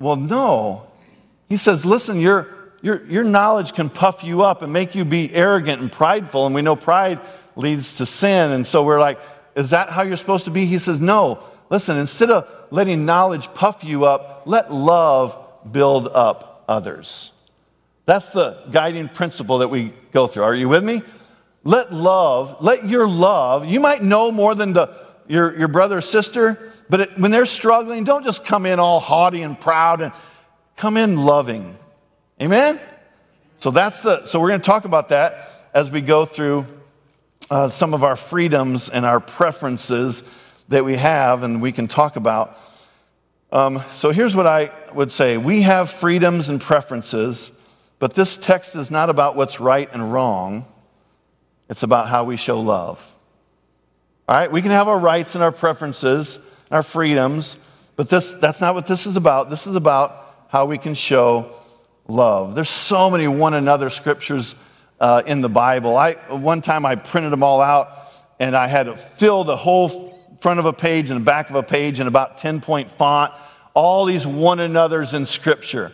Well, 0.00 0.16
no. 0.16 0.90
He 1.48 1.58
says, 1.58 1.84
listen, 1.84 2.18
your, 2.18 2.48
your, 2.80 3.04
your 3.04 3.24
knowledge 3.24 3.74
can 3.74 3.90
puff 3.90 4.24
you 4.24 4.42
up 4.42 4.62
and 4.62 4.72
make 4.72 4.94
you 4.94 5.04
be 5.04 5.32
arrogant 5.34 5.82
and 5.82 5.92
prideful, 5.92 6.46
and 6.46 6.54
we 6.54 6.62
know 6.62 6.76
pride 6.76 7.20
leads 7.56 7.94
to 7.96 8.06
sin. 8.06 8.52
And 8.52 8.66
so 8.66 8.82
we're 8.82 9.00
like, 9.00 9.18
is 9.54 9.70
that 9.70 9.90
how 9.90 10.02
you're 10.02 10.16
supposed 10.16 10.46
to 10.46 10.50
be? 10.50 10.66
He 10.66 10.78
says, 10.78 11.00
no. 11.00 11.42
Listen, 11.70 11.96
instead 11.96 12.30
of 12.30 12.48
letting 12.70 13.04
knowledge 13.04 13.52
puff 13.54 13.84
you 13.84 14.04
up, 14.04 14.42
let 14.46 14.72
love 14.72 15.36
build 15.70 16.08
up 16.08 16.64
others. 16.68 17.30
That's 18.06 18.30
the 18.30 18.62
guiding 18.70 19.08
principle 19.08 19.58
that 19.58 19.68
we 19.68 19.94
go 20.12 20.26
through. 20.26 20.42
Are 20.42 20.54
you 20.54 20.68
with 20.68 20.84
me? 20.84 21.02
Let 21.62 21.92
love, 21.92 22.58
let 22.60 22.86
your 22.88 23.08
love, 23.08 23.64
you 23.64 23.80
might 23.80 24.02
know 24.02 24.30
more 24.30 24.54
than 24.54 24.74
the, 24.74 24.94
your, 25.26 25.58
your 25.58 25.68
brother 25.68 25.98
or 25.98 26.02
sister, 26.02 26.72
but 26.90 27.00
it, 27.00 27.18
when 27.18 27.30
they're 27.30 27.46
struggling, 27.46 28.04
don't 28.04 28.22
just 28.22 28.44
come 28.44 28.66
in 28.66 28.78
all 28.78 29.00
haughty 29.00 29.40
and 29.40 29.58
proud 29.58 30.02
and 30.02 30.12
come 30.76 30.98
in 30.98 31.16
loving. 31.16 31.78
Amen? 32.42 32.78
So 33.60 33.70
that's 33.70 34.02
the, 34.02 34.26
so 34.26 34.38
we're 34.40 34.48
going 34.48 34.60
to 34.60 34.66
talk 34.66 34.84
about 34.84 35.08
that 35.08 35.70
as 35.72 35.90
we 35.90 36.02
go 36.02 36.26
through 36.26 36.66
uh, 37.50 37.68
some 37.68 37.94
of 37.94 38.02
our 38.04 38.16
freedoms 38.16 38.88
and 38.88 39.04
our 39.04 39.20
preferences 39.20 40.22
that 40.68 40.84
we 40.84 40.96
have 40.96 41.42
and 41.42 41.60
we 41.60 41.72
can 41.72 41.88
talk 41.88 42.16
about. 42.16 42.58
Um, 43.52 43.82
so 43.94 44.10
here's 44.10 44.34
what 44.34 44.46
I 44.46 44.70
would 44.94 45.12
say 45.12 45.36
we 45.36 45.62
have 45.62 45.90
freedoms 45.90 46.48
and 46.48 46.60
preferences, 46.60 47.52
but 47.98 48.14
this 48.14 48.36
text 48.36 48.74
is 48.76 48.90
not 48.90 49.10
about 49.10 49.36
what's 49.36 49.60
right 49.60 49.88
and 49.92 50.12
wrong, 50.12 50.64
it's 51.68 51.82
about 51.82 52.08
how 52.08 52.24
we 52.24 52.36
show 52.36 52.60
love. 52.60 53.14
All 54.28 54.36
right, 54.36 54.50
we 54.50 54.62
can 54.62 54.70
have 54.70 54.88
our 54.88 54.98
rights 54.98 55.34
and 55.34 55.44
our 55.44 55.52
preferences, 55.52 56.36
and 56.36 56.72
our 56.72 56.82
freedoms, 56.82 57.56
but 57.94 58.08
this, 58.08 58.32
that's 58.32 58.60
not 58.60 58.74
what 58.74 58.86
this 58.86 59.06
is 59.06 59.16
about. 59.16 59.50
This 59.50 59.66
is 59.66 59.76
about 59.76 60.46
how 60.48 60.66
we 60.66 60.78
can 60.78 60.94
show 60.94 61.54
love. 62.08 62.54
There's 62.54 62.70
so 62.70 63.10
many 63.10 63.28
one 63.28 63.54
another 63.54 63.90
scriptures 63.90 64.54
uh, 65.00 65.22
in 65.26 65.40
the 65.40 65.48
Bible. 65.48 65.96
I, 65.96 66.14
one 66.28 66.60
time 66.60 66.86
I 66.86 66.96
printed 66.96 67.32
them 67.32 67.42
all 67.42 67.60
out 67.60 67.88
and 68.38 68.56
I 68.56 68.66
had 68.66 68.86
to 68.86 68.96
fill 68.96 69.44
the 69.44 69.56
whole 69.56 70.14
front 70.40 70.60
of 70.60 70.66
a 70.66 70.72
page 70.72 71.10
and 71.10 71.20
the 71.20 71.24
back 71.24 71.50
of 71.50 71.56
a 71.56 71.62
page 71.62 72.00
in 72.00 72.06
about 72.06 72.38
10 72.38 72.60
point 72.60 72.90
font. 72.90 73.32
All 73.72 74.04
these 74.04 74.26
one 74.26 74.60
another's 74.60 75.14
in 75.14 75.26
Scripture. 75.26 75.92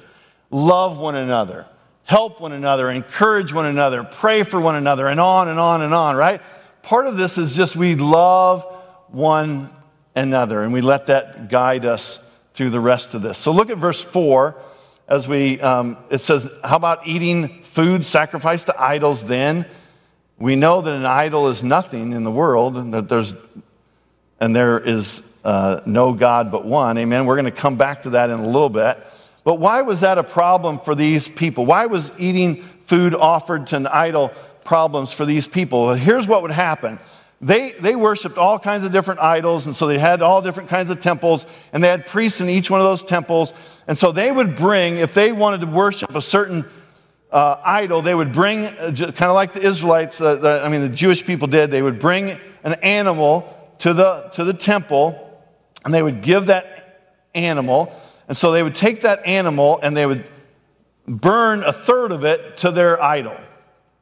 Love 0.50 0.99
one 0.99 1.14
another, 1.14 1.66
help 2.04 2.40
one 2.40 2.52
another, 2.52 2.90
encourage 2.90 3.52
one 3.52 3.66
another, 3.66 4.02
pray 4.02 4.42
for 4.42 4.61
one 4.61 4.75
another, 4.75 5.07
and 5.07 5.21
on 5.21 5.49
and 5.49 5.61
on 5.61 5.83
and 5.83 5.95
on, 5.95 6.16
right? 6.16 6.42
Part 6.83 7.07
of 7.07 7.16
this 7.16 7.38
is 7.38 7.54
just 7.54 7.76
we 7.76 7.95
love 7.95 8.64
one 9.09 9.71
another 10.16 10.62
and 10.62 10.73
we 10.73 10.80
let 10.80 11.07
that 11.07 11.49
guide 11.49 11.85
us 11.85 12.19
through 12.54 12.71
the 12.71 12.80
rest 12.80 13.14
of 13.14 13.23
this. 13.23 13.38
So 13.38 13.52
look 13.52 13.71
at 13.71 13.78
verse 13.78 14.02
4 14.02 14.61
as 15.11 15.26
we, 15.26 15.61
um, 15.61 15.99
it 16.09 16.21
says, 16.21 16.49
How 16.62 16.76
about 16.76 17.07
eating 17.07 17.62
food 17.62 18.07
sacrificed 18.07 18.67
to 18.67 18.81
idols 18.81 19.25
then? 19.25 19.67
We 20.38 20.57
know 20.57 20.81
that 20.81 20.93
an 20.93 21.05
idol 21.05 21.49
is 21.49 21.62
nothing 21.62 22.12
in 22.12 22.25
the 22.25 22.31
world, 22.31 22.76
and 22.76 22.95
that 22.95 23.09
there's, 23.09 23.35
and 24.38 24.57
there 24.57 24.79
is 24.79 25.23
uh, 25.45 25.81
no 25.85 26.14
God 26.14 26.50
but 26.50 26.64
one. 26.64 26.97
Amen. 26.97 27.26
We're 27.26 27.35
going 27.35 27.45
to 27.45 27.50
come 27.50 27.76
back 27.76 28.02
to 28.02 28.11
that 28.11 28.31
in 28.31 28.38
a 28.38 28.47
little 28.47 28.71
bit. 28.71 29.05
But 29.43 29.57
why 29.57 29.83
was 29.83 30.00
that 30.00 30.17
a 30.17 30.25
problem 30.25 30.79
for 30.79 30.95
these 30.95 31.29
people? 31.29 31.67
Why 31.67 31.87
was 31.87 32.12
eating 32.19 32.62
food 32.85 33.14
offered 33.14 33.67
to 33.69 33.76
an 33.76 33.87
idol 33.87 34.33
problems 34.64 35.12
for 35.12 35.25
these 35.25 35.47
people? 35.47 35.93
Here's 35.95 36.26
what 36.29 36.43
would 36.43 36.50
happen 36.50 36.99
they, 37.40 37.73
they 37.73 37.97
worshiped 37.97 38.37
all 38.37 38.59
kinds 38.59 38.85
of 38.85 38.92
different 38.92 39.20
idols, 39.20 39.64
and 39.64 39.75
so 39.75 39.87
they 39.87 39.99
had 39.99 40.20
all 40.20 40.42
different 40.42 40.68
kinds 40.68 40.90
of 40.90 41.00
temples, 41.00 41.47
and 41.73 41.82
they 41.82 41.88
had 41.88 42.06
priests 42.06 42.42
in 42.42 42.50
each 42.50 42.70
one 42.70 42.80
of 42.80 42.87
those 42.87 43.02
temples. 43.02 43.54
And 43.87 43.97
so 43.97 44.12
they 44.12 44.30
would 44.30 44.56
bring, 44.56 44.99
if 44.99 45.14
they 45.14 45.32
wanted 45.32 45.62
to 45.62 45.66
worship 45.66 46.14
a 46.14 46.20
certain 46.20 46.66
uh, 47.32 47.56
idol, 47.64 48.02
they 48.02 48.14
would 48.14 48.32
bring, 48.32 48.66
uh, 48.66 48.92
kind 48.94 49.23
of 49.23 49.35
like 49.35 49.54
the 49.54 49.62
Israelites, 49.62 50.20
uh, 50.20 50.37
the, 50.37 50.62
I 50.62 50.68
mean, 50.68 50.82
the 50.82 50.90
Jewish 50.90 51.25
people 51.25 51.49
did, 51.49 51.70
they 51.70 51.80
would 51.80 51.99
bring 51.99 52.38
an 52.62 52.75
animal 52.82 53.56
to 53.78 53.94
the, 53.94 54.28
to 54.35 54.44
the 54.44 54.52
temple, 54.52 55.42
and 55.85 55.94
they 55.94 56.02
would 56.02 56.20
give 56.20 56.47
that 56.47 57.25
animal. 57.35 57.94
And 58.28 58.37
so 58.37 58.52
they 58.52 58.62
would 58.62 58.75
take 58.75 59.00
that 59.02 59.26
animal 59.26 59.80
and 59.82 59.97
they 59.97 60.06
would 60.06 60.28
burn 61.06 61.64
a 61.64 61.73
third 61.73 62.12
of 62.12 62.25
it 62.25 62.59
to 62.59 62.70
their 62.70 63.02
idol, 63.02 63.37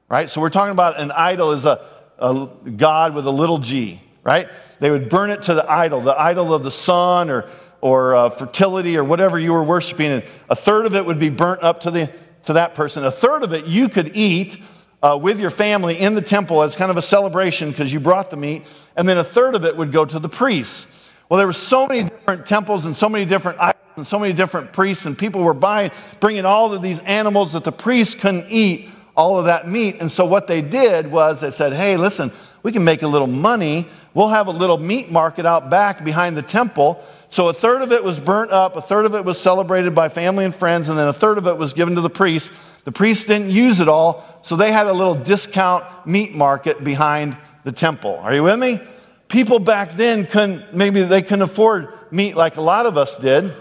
right? 0.08 0.28
So 0.28 0.40
we're 0.40 0.50
talking 0.50 0.72
about 0.72 1.00
an 1.00 1.12
idol 1.12 1.52
is 1.52 1.64
a 1.64 1.86
a 2.18 2.48
God 2.76 3.14
with 3.14 3.26
a 3.26 3.30
little 3.30 3.58
g, 3.58 4.00
right? 4.22 4.48
They 4.78 4.90
would 4.90 5.08
burn 5.08 5.30
it 5.30 5.42
to 5.44 5.54
the 5.54 5.70
idol, 5.70 6.00
the 6.00 6.18
idol 6.18 6.54
of 6.54 6.62
the 6.62 6.70
sun 6.70 7.30
or, 7.30 7.48
or 7.80 8.14
uh, 8.14 8.30
fertility 8.30 8.96
or 8.96 9.04
whatever 9.04 9.38
you 9.38 9.52
were 9.52 9.64
worshiping. 9.64 10.10
And 10.10 10.24
a 10.48 10.56
third 10.56 10.86
of 10.86 10.94
it 10.94 11.04
would 11.04 11.18
be 11.18 11.30
burnt 11.30 11.62
up 11.62 11.80
to, 11.80 11.90
the, 11.90 12.12
to 12.44 12.54
that 12.54 12.74
person. 12.74 13.04
A 13.04 13.10
third 13.10 13.42
of 13.42 13.52
it 13.52 13.66
you 13.66 13.88
could 13.88 14.16
eat 14.16 14.60
uh, 15.02 15.18
with 15.20 15.38
your 15.38 15.50
family 15.50 15.98
in 15.98 16.14
the 16.14 16.22
temple 16.22 16.62
as 16.62 16.74
kind 16.74 16.90
of 16.90 16.96
a 16.96 17.02
celebration 17.02 17.70
because 17.70 17.92
you 17.92 18.00
brought 18.00 18.30
the 18.30 18.36
meat. 18.36 18.64
And 18.96 19.08
then 19.08 19.18
a 19.18 19.24
third 19.24 19.54
of 19.54 19.64
it 19.64 19.76
would 19.76 19.92
go 19.92 20.04
to 20.04 20.18
the 20.18 20.28
priests. 20.28 20.86
Well, 21.28 21.38
there 21.38 21.46
were 21.46 21.52
so 21.52 21.86
many 21.86 22.04
different 22.04 22.46
temples 22.46 22.84
and 22.84 22.96
so 22.96 23.08
many 23.08 23.24
different 23.24 23.58
idols 23.60 23.76
and 23.96 24.06
so 24.06 24.18
many 24.18 24.32
different 24.32 24.72
priests, 24.72 25.06
and 25.06 25.18
people 25.18 25.42
were 25.42 25.54
buying, 25.54 25.90
bringing 26.20 26.44
all 26.44 26.72
of 26.72 26.82
these 26.82 27.00
animals 27.00 27.52
that 27.52 27.64
the 27.64 27.72
priests 27.72 28.14
couldn't 28.14 28.46
eat 28.48 28.88
all 29.18 29.36
of 29.36 29.46
that 29.46 29.66
meat. 29.68 29.96
And 29.98 30.10
so 30.10 30.24
what 30.24 30.46
they 30.46 30.62
did 30.62 31.10
was 31.10 31.40
they 31.40 31.50
said, 31.50 31.72
hey, 31.72 31.96
listen, 31.96 32.30
we 32.62 32.70
can 32.70 32.84
make 32.84 33.02
a 33.02 33.08
little 33.08 33.26
money. 33.26 33.88
We'll 34.14 34.28
have 34.28 34.46
a 34.46 34.52
little 34.52 34.78
meat 34.78 35.10
market 35.10 35.44
out 35.44 35.68
back 35.68 36.04
behind 36.04 36.36
the 36.36 36.42
temple. 36.42 37.04
So 37.28 37.48
a 37.48 37.52
third 37.52 37.82
of 37.82 37.90
it 37.90 38.04
was 38.04 38.18
burnt 38.18 38.52
up, 38.52 38.76
a 38.76 38.80
third 38.80 39.06
of 39.06 39.14
it 39.16 39.24
was 39.24 39.38
celebrated 39.38 39.92
by 39.92 40.08
family 40.08 40.44
and 40.44 40.54
friends, 40.54 40.88
and 40.88 40.96
then 40.96 41.08
a 41.08 41.12
third 41.12 41.36
of 41.36 41.48
it 41.48 41.58
was 41.58 41.72
given 41.72 41.96
to 41.96 42.00
the 42.00 42.08
priests. 42.08 42.52
The 42.84 42.92
priests 42.92 43.24
didn't 43.24 43.50
use 43.50 43.80
it 43.80 43.88
all, 43.88 44.24
so 44.42 44.54
they 44.54 44.70
had 44.70 44.86
a 44.86 44.92
little 44.92 45.16
discount 45.16 45.84
meat 46.06 46.34
market 46.34 46.82
behind 46.82 47.36
the 47.64 47.72
temple. 47.72 48.20
Are 48.22 48.32
you 48.32 48.44
with 48.44 48.58
me? 48.58 48.80
People 49.26 49.58
back 49.58 49.96
then 49.96 50.26
couldn't, 50.26 50.74
maybe 50.74 51.02
they 51.02 51.22
couldn't 51.22 51.42
afford 51.42 51.92
meat 52.12 52.36
like 52.36 52.56
a 52.56 52.62
lot 52.62 52.86
of 52.86 52.96
us 52.96 53.18
did. 53.18 53.52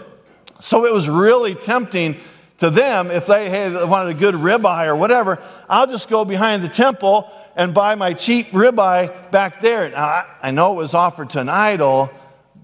So 0.60 0.86
it 0.86 0.92
was 0.92 1.08
really 1.08 1.54
tempting 1.54 2.16
to 2.58 2.70
them, 2.70 3.10
if 3.10 3.26
they 3.26 3.48
hey, 3.48 3.84
wanted 3.84 4.16
a 4.16 4.18
good 4.18 4.34
ribeye 4.34 4.88
or 4.88 4.96
whatever, 4.96 5.38
I'll 5.68 5.86
just 5.86 6.08
go 6.08 6.24
behind 6.24 6.62
the 6.62 6.68
temple 6.68 7.30
and 7.56 7.72
buy 7.72 7.94
my 7.94 8.12
cheap 8.12 8.48
ribeye 8.50 9.30
back 9.30 9.60
there. 9.60 9.88
Now, 9.90 10.04
I, 10.04 10.24
I 10.42 10.50
know 10.50 10.72
it 10.72 10.76
was 10.76 10.94
offered 10.94 11.30
to 11.30 11.40
an 11.40 11.48
idol, 11.48 12.10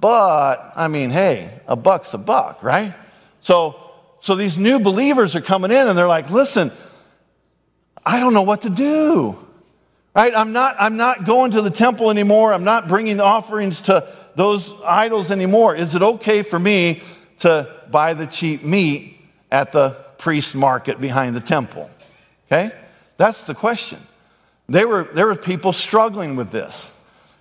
but 0.00 0.72
I 0.76 0.88
mean, 0.88 1.10
hey, 1.10 1.60
a 1.66 1.76
buck's 1.76 2.12
a 2.12 2.18
buck, 2.18 2.62
right? 2.62 2.94
So, 3.40 3.80
so 4.20 4.34
these 4.34 4.58
new 4.58 4.80
believers 4.80 5.36
are 5.36 5.40
coming 5.40 5.70
in 5.70 5.86
and 5.86 5.96
they're 5.96 6.08
like, 6.08 6.28
listen, 6.28 6.72
I 8.04 8.20
don't 8.20 8.34
know 8.34 8.42
what 8.42 8.62
to 8.62 8.70
do. 8.70 9.38
Right? 10.14 10.32
I'm 10.34 10.52
not, 10.52 10.76
I'm 10.78 10.96
not 10.96 11.24
going 11.24 11.52
to 11.52 11.62
the 11.62 11.70
temple 11.70 12.10
anymore. 12.10 12.52
I'm 12.52 12.62
not 12.62 12.86
bringing 12.86 13.20
offerings 13.20 13.80
to 13.82 14.08
those 14.36 14.72
idols 14.84 15.30
anymore. 15.32 15.74
Is 15.74 15.94
it 15.94 16.02
okay 16.02 16.42
for 16.42 16.58
me 16.58 17.02
to 17.38 17.68
buy 17.90 18.14
the 18.14 18.26
cheap 18.26 18.62
meat 18.62 19.13
at 19.54 19.70
the 19.70 19.90
priest 20.18 20.56
market 20.56 21.00
behind 21.00 21.36
the 21.36 21.40
temple? 21.40 21.88
Okay? 22.46 22.74
That's 23.16 23.44
the 23.44 23.54
question. 23.54 24.00
There 24.68 24.88
were, 24.88 25.04
there 25.14 25.26
were 25.26 25.36
people 25.36 25.72
struggling 25.72 26.34
with 26.34 26.50
this. 26.50 26.92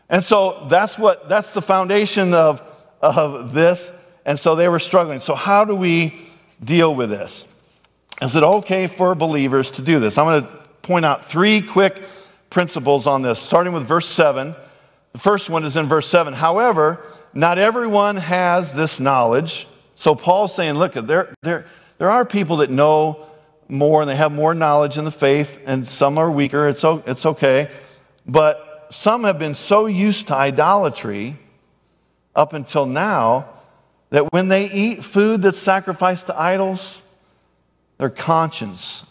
And 0.10 0.24
so 0.24 0.68
that's 0.70 1.00
what 1.00 1.28
that's 1.28 1.52
the 1.52 1.62
foundation 1.62 2.36
of, 2.36 2.62
of 3.02 3.54
this. 3.54 3.92
And 4.26 4.40
so 4.40 4.56
they 4.56 4.70
were 4.70 4.78
struggling. 4.80 5.22
So 5.22 5.34
how 5.34 5.66
do 5.66 5.74
we 5.74 6.20
deal 6.64 6.94
with 6.94 7.10
this? 7.10 7.48
Is 8.22 8.36
it 8.36 8.44
okay 8.44 8.86
for 8.88 9.16
believers 9.16 9.72
to 9.72 9.82
do 9.82 10.00
this? 10.00 10.20
I'm 10.20 10.26
going 10.26 10.44
to 10.44 10.50
point 10.84 11.06
out 11.06 11.26
three 11.26 11.62
quick 11.62 12.04
principles 12.52 13.08
on 13.08 13.24
this, 13.24 13.40
starting 13.40 13.74
with 13.74 13.88
verse 13.88 14.08
7. 14.08 14.54
The 15.14 15.20
first 15.20 15.50
one 15.50 15.64
is 15.64 15.78
in 15.78 15.88
verse 15.88 16.08
7. 16.08 16.34
However, 16.34 17.04
not 17.34 17.58
everyone 17.58 18.18
has 18.18 18.72
this 18.72 19.00
knowledge. 19.00 19.68
So 19.96 20.14
Paul's 20.14 20.54
saying, 20.54 20.76
look, 20.76 20.94
there, 20.94 21.34
there, 21.42 21.66
there 22.04 22.12
are 22.12 22.26
people 22.26 22.58
that 22.58 22.70
know 22.70 23.26
more 23.70 24.02
and 24.02 24.10
they 24.10 24.16
have 24.18 24.34
more 24.34 24.54
knowledge 24.54 24.98
in 24.98 25.06
the 25.06 25.12
faith, 25.12 25.58
and 25.66 25.88
some 25.88 26.18
are 26.18 26.30
weaker. 26.30 26.68
It's, 26.68 26.84
it's 26.84 27.26
okay. 27.26 27.72
But 28.28 28.90
some 28.92 29.24
have 29.24 29.40
been 29.40 29.56
so 29.56 29.86
used 29.86 30.28
to 30.28 30.36
idolatry 30.36 31.40
up 32.36 32.52
until 32.52 32.86
now 32.86 33.48
that 34.10 34.34
when 34.34 34.50
they 34.50 34.70
eat 34.70 35.02
food 35.02 35.44
that's 35.44 35.60
sacrificed 35.60 36.26
to 36.26 36.38
idols, 36.38 37.02
their 38.00 38.10
conscience 38.10 39.06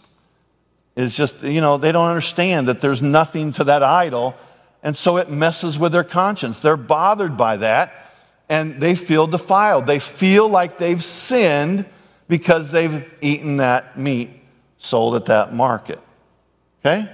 is 0.94 1.16
just, 1.16 1.42
you 1.42 1.62
know, 1.62 1.78
they 1.78 1.92
don't 1.92 2.11
understand 2.11 2.68
that 2.68 2.82
there's 2.82 3.00
nothing 3.00 3.54
to 3.54 3.64
that 3.64 3.82
idol. 3.82 4.34
And 4.82 4.94
so 4.94 5.16
it 5.16 5.30
messes 5.30 5.78
with 5.78 5.92
their 5.92 6.04
conscience. 6.04 6.61
They're 6.61 6.76
bothered 6.76 7.38
by 7.38 7.56
that 7.56 8.12
and 8.50 8.82
they 8.82 8.96
feel 8.96 9.26
defiled. 9.26 9.87
They 9.87 9.99
feel 9.99 10.46
like 10.46 10.76
they've 10.76 11.02
sinned 11.02 11.87
because 12.33 12.71
they've 12.71 13.05
eaten 13.21 13.59
that 13.59 13.99
meat 13.99 14.31
sold 14.79 15.17
at 15.17 15.27
that 15.27 15.53
market. 15.53 16.01
Okay? 16.81 17.07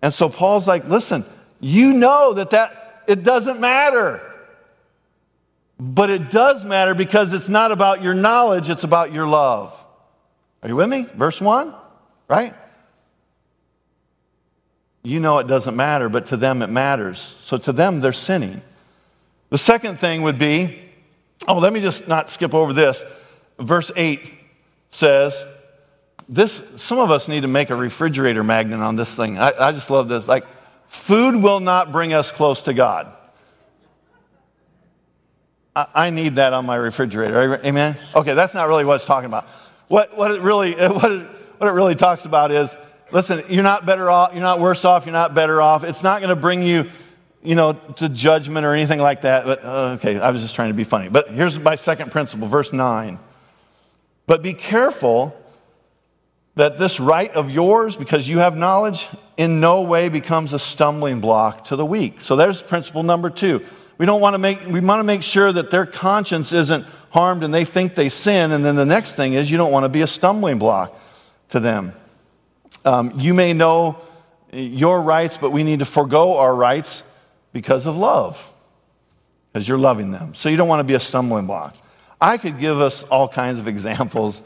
And 0.00 0.14
so 0.14 0.28
Paul's 0.28 0.68
like, 0.68 0.84
listen, 0.84 1.24
you 1.58 1.92
know 1.92 2.34
that, 2.34 2.50
that 2.50 3.02
it 3.08 3.24
doesn't 3.24 3.58
matter. 3.58 4.20
But 5.80 6.10
it 6.10 6.30
does 6.30 6.64
matter 6.64 6.94
because 6.94 7.32
it's 7.32 7.48
not 7.48 7.72
about 7.72 8.00
your 8.00 8.14
knowledge, 8.14 8.68
it's 8.68 8.84
about 8.84 9.12
your 9.12 9.26
love. 9.26 9.74
Are 10.62 10.68
you 10.68 10.76
with 10.76 10.88
me? 10.88 11.08
Verse 11.16 11.40
1, 11.40 11.74
right? 12.28 12.54
you 15.02 15.18
know 15.18 15.38
it 15.38 15.48
doesn't 15.48 15.74
matter, 15.74 16.08
but 16.08 16.26
to 16.26 16.36
them 16.36 16.62
it 16.62 16.70
matters. 16.70 17.34
So 17.40 17.58
to 17.58 17.72
them, 17.72 17.98
they're 17.98 18.12
sinning. 18.12 18.62
The 19.50 19.58
second 19.58 19.98
thing 19.98 20.22
would 20.22 20.38
be 20.38 20.78
oh, 21.48 21.58
let 21.58 21.72
me 21.72 21.80
just 21.80 22.06
not 22.06 22.30
skip 22.30 22.54
over 22.54 22.72
this. 22.72 23.04
Verse 23.58 23.90
8 23.94 24.32
says, 24.90 25.44
this, 26.28 26.62
some 26.76 26.98
of 26.98 27.10
us 27.10 27.28
need 27.28 27.42
to 27.42 27.48
make 27.48 27.70
a 27.70 27.76
refrigerator 27.76 28.44
magnet 28.44 28.80
on 28.80 28.96
this 28.96 29.14
thing. 29.14 29.38
I, 29.38 29.68
I 29.68 29.72
just 29.72 29.90
love 29.90 30.08
this. 30.08 30.28
Like, 30.28 30.44
food 30.88 31.36
will 31.36 31.60
not 31.60 31.90
bring 31.90 32.12
us 32.12 32.30
close 32.30 32.62
to 32.62 32.74
God. 32.74 33.12
I, 35.74 35.86
I 35.94 36.10
need 36.10 36.36
that 36.36 36.52
on 36.52 36.66
my 36.66 36.76
refrigerator. 36.76 37.60
Amen? 37.64 37.96
Okay, 38.14 38.34
that's 38.34 38.54
not 38.54 38.68
really 38.68 38.84
what 38.84 38.96
it's 38.96 39.06
talking 39.06 39.26
about. 39.26 39.46
What, 39.88 40.16
what, 40.16 40.30
it 40.30 40.40
really, 40.42 40.74
what, 40.74 41.10
it, 41.10 41.26
what 41.58 41.68
it 41.68 41.72
really 41.72 41.94
talks 41.94 42.26
about 42.26 42.52
is 42.52 42.76
Listen, 43.10 43.42
you're 43.48 43.62
not 43.62 43.86
better 43.86 44.10
off, 44.10 44.34
you're 44.34 44.42
not 44.42 44.60
worse 44.60 44.84
off, 44.84 45.06
you're 45.06 45.14
not 45.14 45.34
better 45.34 45.62
off. 45.62 45.82
It's 45.82 46.02
not 46.02 46.20
going 46.20 46.28
to 46.28 46.40
bring 46.40 46.62
you, 46.62 46.90
you 47.42 47.54
know, 47.54 47.72
to 47.96 48.08
judgment 48.08 48.66
or 48.66 48.74
anything 48.74 48.98
like 48.98 49.22
that. 49.22 49.46
But 49.46 49.64
uh, 49.64 49.96
okay, 49.96 50.18
I 50.18 50.30
was 50.30 50.42
just 50.42 50.54
trying 50.54 50.70
to 50.70 50.74
be 50.74 50.84
funny. 50.84 51.08
But 51.08 51.30
here's 51.30 51.58
my 51.58 51.74
second 51.74 52.12
principle, 52.12 52.48
verse 52.48 52.72
9. 52.72 53.18
But 54.28 54.42
be 54.42 54.52
careful 54.52 55.34
that 56.54 56.76
this 56.76 57.00
right 57.00 57.32
of 57.32 57.48
yours, 57.50 57.96
because 57.96 58.28
you 58.28 58.40
have 58.40 58.56
knowledge, 58.56 59.08
in 59.38 59.58
no 59.58 59.82
way 59.82 60.10
becomes 60.10 60.52
a 60.52 60.58
stumbling 60.58 61.20
block 61.20 61.64
to 61.66 61.76
the 61.76 61.86
weak. 61.86 62.20
So 62.20 62.36
there's 62.36 62.60
principle 62.60 63.02
number 63.02 63.30
two. 63.30 63.64
We 63.96 64.04
don't 64.04 64.20
want 64.20 64.34
to 64.34 64.38
make, 64.38 64.66
we 64.66 64.80
want 64.80 65.00
to 65.00 65.04
make 65.04 65.22
sure 65.22 65.50
that 65.50 65.70
their 65.70 65.86
conscience 65.86 66.52
isn't 66.52 66.84
harmed 67.08 67.42
and 67.42 67.54
they 67.54 67.64
think 67.64 67.94
they 67.94 68.10
sin. 68.10 68.52
And 68.52 68.62
then 68.62 68.76
the 68.76 68.84
next 68.84 69.14
thing 69.14 69.32
is 69.32 69.50
you 69.50 69.56
don't 69.56 69.72
want 69.72 69.84
to 69.84 69.88
be 69.88 70.02
a 70.02 70.06
stumbling 70.06 70.58
block 70.58 70.94
to 71.48 71.58
them. 71.58 71.94
Um, 72.84 73.18
you 73.18 73.32
may 73.32 73.54
know 73.54 73.96
your 74.52 75.00
rights, 75.00 75.38
but 75.38 75.52
we 75.52 75.62
need 75.62 75.78
to 75.78 75.86
forego 75.86 76.36
our 76.36 76.54
rights 76.54 77.02
because 77.54 77.86
of 77.86 77.96
love, 77.96 78.52
because 79.52 79.66
you're 79.66 79.78
loving 79.78 80.10
them. 80.10 80.34
So 80.34 80.50
you 80.50 80.58
don't 80.58 80.68
want 80.68 80.80
to 80.80 80.84
be 80.84 80.94
a 80.94 81.00
stumbling 81.00 81.46
block. 81.46 81.76
I 82.20 82.36
could 82.38 82.58
give 82.58 82.80
us 82.80 83.04
all 83.04 83.28
kinds 83.28 83.60
of 83.60 83.68
examples, 83.68 84.42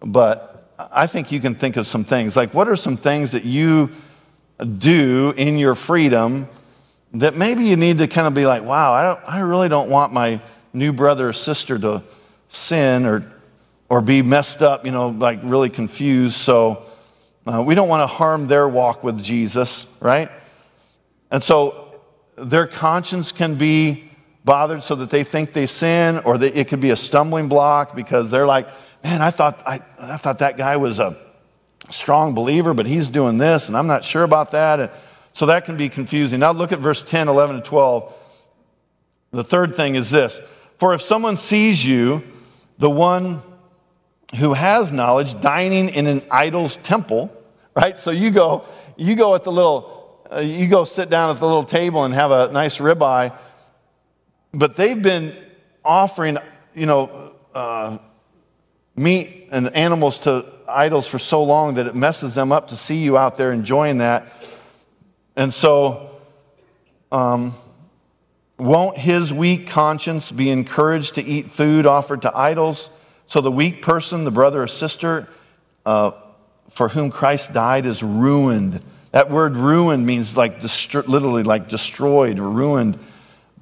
but 0.00 0.72
I 0.78 1.06
think 1.06 1.30
you 1.30 1.40
can 1.40 1.54
think 1.54 1.76
of 1.76 1.86
some 1.86 2.04
things. 2.04 2.36
Like, 2.36 2.52
what 2.52 2.68
are 2.68 2.76
some 2.76 2.96
things 2.96 3.32
that 3.32 3.44
you 3.44 3.90
do 4.78 5.32
in 5.36 5.58
your 5.58 5.74
freedom 5.74 6.48
that 7.14 7.36
maybe 7.36 7.64
you 7.64 7.76
need 7.76 7.98
to 7.98 8.08
kind 8.08 8.26
of 8.26 8.34
be 8.34 8.46
like, 8.46 8.64
wow, 8.64 8.92
I, 8.92 9.36
I 9.36 9.40
really 9.40 9.68
don't 9.68 9.88
want 9.88 10.12
my 10.12 10.40
new 10.72 10.92
brother 10.92 11.28
or 11.28 11.32
sister 11.32 11.78
to 11.78 12.02
sin 12.48 13.06
or, 13.06 13.24
or 13.88 14.00
be 14.00 14.22
messed 14.22 14.62
up, 14.62 14.84
you 14.84 14.90
know, 14.90 15.08
like 15.08 15.38
really 15.44 15.70
confused. 15.70 16.34
So 16.34 16.84
uh, 17.46 17.62
we 17.64 17.76
don't 17.76 17.88
want 17.88 18.02
to 18.02 18.06
harm 18.06 18.48
their 18.48 18.68
walk 18.68 19.04
with 19.04 19.22
Jesus, 19.22 19.88
right? 20.00 20.28
And 21.30 21.42
so 21.42 22.00
their 22.36 22.66
conscience 22.66 23.30
can 23.30 23.54
be 23.54 24.03
bothered 24.44 24.84
so 24.84 24.94
that 24.96 25.10
they 25.10 25.24
think 25.24 25.52
they 25.52 25.66
sin, 25.66 26.18
or 26.24 26.38
that 26.38 26.58
it 26.58 26.68
could 26.68 26.80
be 26.80 26.90
a 26.90 26.96
stumbling 26.96 27.48
block 27.48 27.96
because 27.96 28.30
they're 28.30 28.46
like, 28.46 28.68
man, 29.02 29.22
I 29.22 29.30
thought, 29.30 29.62
I, 29.66 29.80
I 29.98 30.16
thought 30.18 30.40
that 30.40 30.56
guy 30.56 30.76
was 30.76 30.98
a 30.98 31.16
strong 31.90 32.34
believer, 32.34 32.74
but 32.74 32.86
he's 32.86 33.08
doing 33.08 33.38
this, 33.38 33.68
and 33.68 33.76
I'm 33.76 33.86
not 33.86 34.04
sure 34.04 34.22
about 34.22 34.50
that. 34.52 34.80
And 34.80 34.90
so 35.32 35.46
that 35.46 35.64
can 35.64 35.76
be 35.76 35.88
confusing. 35.88 36.40
Now 36.40 36.52
look 36.52 36.72
at 36.72 36.78
verse 36.78 37.02
10, 37.02 37.28
11, 37.28 37.56
and 37.56 37.64
12. 37.64 38.14
The 39.32 39.44
third 39.44 39.74
thing 39.74 39.94
is 39.96 40.10
this 40.10 40.40
For 40.78 40.94
if 40.94 41.02
someone 41.02 41.36
sees 41.36 41.84
you, 41.84 42.22
the 42.78 42.90
one 42.90 43.42
who 44.38 44.52
has 44.52 44.92
knowledge 44.92 45.40
dining 45.40 45.88
in 45.90 46.06
an 46.06 46.22
idol's 46.30 46.76
temple, 46.76 47.32
right? 47.74 47.98
So 47.98 48.10
you 48.10 48.30
go, 48.30 48.64
you 48.96 49.14
go 49.16 49.34
at 49.34 49.44
the 49.44 49.52
little, 49.52 50.22
uh, 50.32 50.40
you 50.40 50.66
go 50.68 50.84
sit 50.84 51.10
down 51.10 51.30
at 51.30 51.38
the 51.38 51.46
little 51.46 51.64
table 51.64 52.04
and 52.04 52.14
have 52.14 52.30
a 52.30 52.50
nice 52.52 52.78
ribeye, 52.78 53.36
but 54.54 54.76
they've 54.76 55.00
been 55.00 55.36
offering, 55.84 56.38
you 56.74 56.86
know, 56.86 57.32
uh, 57.54 57.98
meat 58.96 59.48
and 59.50 59.74
animals 59.74 60.18
to 60.20 60.46
idols 60.68 61.06
for 61.06 61.18
so 61.18 61.42
long 61.42 61.74
that 61.74 61.86
it 61.86 61.94
messes 61.94 62.34
them 62.34 62.52
up 62.52 62.68
to 62.68 62.76
see 62.76 62.98
you 62.98 63.18
out 63.18 63.36
there 63.36 63.52
enjoying 63.52 63.98
that. 63.98 64.32
And 65.36 65.52
so, 65.52 66.10
um, 67.10 67.54
won't 68.56 68.96
his 68.96 69.32
weak 69.32 69.68
conscience 69.68 70.30
be 70.30 70.50
encouraged 70.50 71.16
to 71.16 71.22
eat 71.22 71.50
food 71.50 71.86
offered 71.86 72.22
to 72.22 72.36
idols? 72.36 72.88
So 73.26 73.40
the 73.40 73.50
weak 73.50 73.82
person, 73.82 74.24
the 74.24 74.30
brother 74.30 74.62
or 74.62 74.68
sister 74.68 75.28
uh, 75.84 76.12
for 76.70 76.88
whom 76.88 77.10
Christ 77.10 77.52
died, 77.52 77.84
is 77.86 78.02
ruined. 78.02 78.80
That 79.10 79.30
word 79.30 79.56
ruined 79.56 80.06
means 80.06 80.36
like 80.36 80.60
dest- 80.60 80.94
literally 80.94 81.42
like 81.42 81.68
destroyed 81.68 82.38
or 82.38 82.48
ruined 82.48 82.98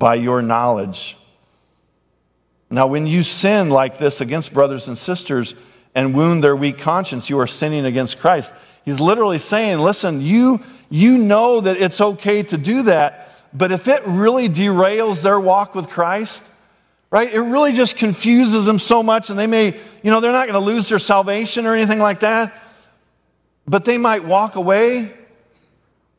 by 0.02 0.16
your 0.16 0.42
knowledge. 0.42 1.16
Now, 2.70 2.88
when 2.88 3.06
you 3.06 3.22
sin 3.22 3.70
like 3.70 3.98
this 3.98 4.20
against 4.20 4.52
brothers 4.52 4.88
and 4.88 4.98
sisters 4.98 5.54
and 5.94 6.12
wound 6.12 6.42
their 6.42 6.56
weak 6.56 6.78
conscience, 6.78 7.30
you 7.30 7.38
are 7.38 7.46
sinning 7.46 7.84
against 7.84 8.18
Christ. 8.18 8.52
He's 8.84 8.98
literally 8.98 9.38
saying, 9.38 9.78
listen, 9.78 10.20
you, 10.20 10.58
you 10.90 11.18
know 11.18 11.60
that 11.60 11.76
it's 11.76 12.00
okay 12.00 12.42
to 12.42 12.58
do 12.58 12.82
that, 12.82 13.28
but 13.54 13.70
if 13.70 13.86
it 13.86 14.02
really 14.04 14.48
derails 14.48 15.22
their 15.22 15.38
walk 15.38 15.76
with 15.76 15.88
Christ, 15.88 16.42
right? 17.12 17.32
It 17.32 17.40
really 17.40 17.72
just 17.72 17.96
confuses 17.96 18.66
them 18.66 18.80
so 18.80 19.04
much, 19.04 19.30
and 19.30 19.38
they 19.38 19.46
may, 19.46 19.66
you 20.02 20.10
know, 20.10 20.18
they're 20.18 20.32
not 20.32 20.48
going 20.48 20.58
to 20.58 20.66
lose 20.66 20.88
their 20.88 20.98
salvation 20.98 21.64
or 21.64 21.76
anything 21.76 22.00
like 22.00 22.20
that, 22.20 22.52
but 23.68 23.84
they 23.84 23.98
might 23.98 24.24
walk 24.24 24.56
away 24.56 25.14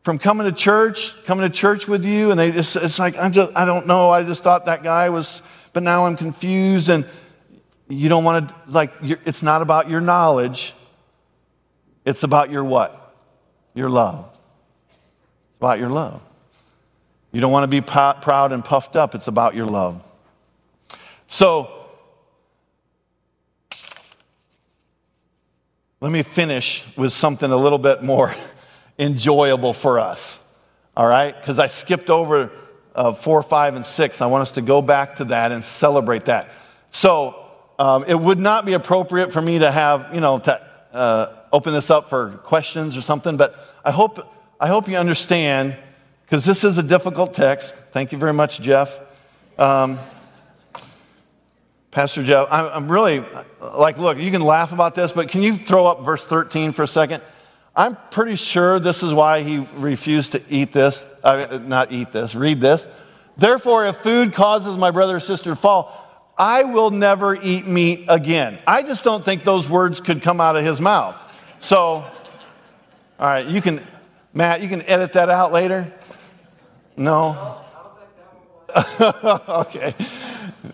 from 0.04 0.20
coming 0.20 0.46
to 0.46 0.52
church, 0.52 1.16
coming 1.26 1.50
to 1.50 1.56
church 1.56 1.88
with 1.88 2.04
you, 2.04 2.30
and 2.30 2.39
they 2.39 2.52
just, 2.52 2.76
it's 2.76 3.00
like, 3.00 3.18
I'm 3.18 3.32
just, 3.32 3.52
I 3.56 3.66
don't 3.66 3.88
know, 3.88 4.10
I 4.10 4.24
just 4.24 4.44
thought 4.44 4.66
that 4.66 4.84
guy 4.84 5.10
was, 5.10 5.42
but 5.72 5.82
now 5.82 6.06
I'm 6.06 6.18
confused. 6.18 6.89
And 6.89 7.06
you 7.88 8.10
don't 8.10 8.26
want 8.26 8.50
to, 8.50 8.56
like, 8.68 8.92
it's 9.02 9.42
not 9.42 9.62
about 9.62 9.89
your 9.89 10.02
knowledge. 10.02 10.76
It's 12.06 12.24
about 12.24 12.52
your 12.52 12.66
what? 12.66 13.16
Your 13.74 13.89
love. 13.89 14.26
It's 14.89 15.60
about 15.60 15.80
your 15.80 15.89
love. 15.89 16.22
You 17.32 17.39
don't 17.39 17.52
want 17.52 17.63
to 17.63 17.68
be 17.68 17.82
proud 17.82 18.52
and 18.52 18.63
puffed 18.63 18.98
up. 18.98 19.16
It's 19.16 19.28
about 19.28 19.56
your 19.56 19.66
love. 19.66 20.04
So, 21.28 21.72
let 26.02 26.12
me 26.12 26.24
finish 26.24 26.86
with 26.98 27.13
something 27.13 27.50
a 27.50 27.58
little 27.58 27.80
bit 27.80 28.04
more 28.04 28.36
enjoyable 28.99 29.73
for 29.73 29.99
us. 29.99 30.39
All 30.95 31.08
right? 31.08 31.36
Because 31.36 31.60
I 31.60 31.67
skipped 31.67 32.10
over 32.10 32.51
uh, 32.95 33.13
four, 33.13 33.41
five, 33.41 33.75
and 33.75 33.86
six. 33.86 34.21
I 34.21 34.27
want 34.27 34.43
us 34.43 34.51
to 34.51 34.62
go 34.62 34.82
back 34.82 35.15
to 35.15 35.25
that 35.25 35.51
and 35.51 35.65
celebrate 35.65 36.25
that. 36.25 36.49
So, 36.91 37.39
um, 37.79 38.06
it 38.08 38.19
would 38.19 38.39
not 38.39 38.65
be 38.65 38.73
appropriate 38.73 39.32
for 39.34 39.41
me 39.41 39.60
to 39.60 39.71
have, 39.71 40.13
you 40.13 40.21
know, 40.21 40.38
to 40.39 40.62
uh, 40.93 41.36
open 41.51 41.73
this 41.73 41.89
up 41.89 42.10
for 42.10 42.38
questions 42.43 42.95
or 42.95 43.01
something, 43.01 43.36
but 43.36 43.56
I 43.84 43.91
hope, 43.91 44.32
I 44.60 44.67
hope 44.67 44.88
you 44.88 44.95
understand, 44.95 45.75
because 46.25 46.45
this 46.45 46.63
is 46.63 46.77
a 46.77 46.84
difficult 46.84 47.34
text. 47.34 47.75
Thank 47.91 48.12
you 48.12 48.19
very 48.19 48.34
much, 48.34 48.62
Jeff. 48.62 48.99
Um, 49.58 49.99
Pastor 51.89 52.23
Jeff, 52.23 52.47
I'm 52.49 52.91
really 52.91 53.23
like, 53.60 53.97
look, 53.97 54.17
you 54.17 54.32
can 54.32 54.41
laugh 54.41 54.71
about 54.71 54.95
this, 54.95 55.12
but 55.12 55.29
can 55.29 55.43
you 55.43 55.56
throw 55.56 55.86
up 55.86 56.03
verse 56.03 56.25
13 56.25 56.71
for 56.71 56.84
a 56.84 56.88
second? 56.88 57.21
I'm 57.76 57.98
pretty 58.12 58.36
sure 58.36 58.80
this 58.80 59.02
is 59.02 59.14
why 59.14 59.42
he 59.42 59.68
refused 59.76 60.34
to 60.34 60.42
eat 60.48 60.72
this, 60.72 61.06
uh, 61.24 61.60
not 61.62 61.92
eat 61.92 62.12
this, 62.12 62.36
read 62.36 62.62
this. 62.62 62.88
Therefore, 63.36 63.88
if 63.88 63.98
food 63.98 64.34
causes 64.34 64.78
my 64.78 64.92
brother 64.92 65.16
or 65.16 65.20
sister 65.20 65.50
to 65.50 65.56
fall, 65.56 66.00
I 66.38 66.64
will 66.64 66.92
never 66.92 67.36
eat 67.36 67.66
meat 67.66 68.06
again. 68.08 68.60
I 68.68 68.84
just 68.84 69.04
don't 69.04 69.26
think 69.26 69.44
those 69.44 69.68
words 69.68 70.02
could 70.02 70.22
come 70.22 70.40
out 70.40 70.56
of 70.56 70.64
his 70.64 70.80
mouth. 70.80 71.16
So, 71.60 71.80
all 71.80 72.12
right, 73.20 73.46
you 73.46 73.62
can, 73.62 73.82
Matt, 74.34 74.62
you 74.62 74.70
can 74.70 74.84
edit 74.84 75.14
that 75.14 75.30
out 75.30 75.52
later? 75.52 75.92
No? 76.96 77.58
okay. 79.00 79.96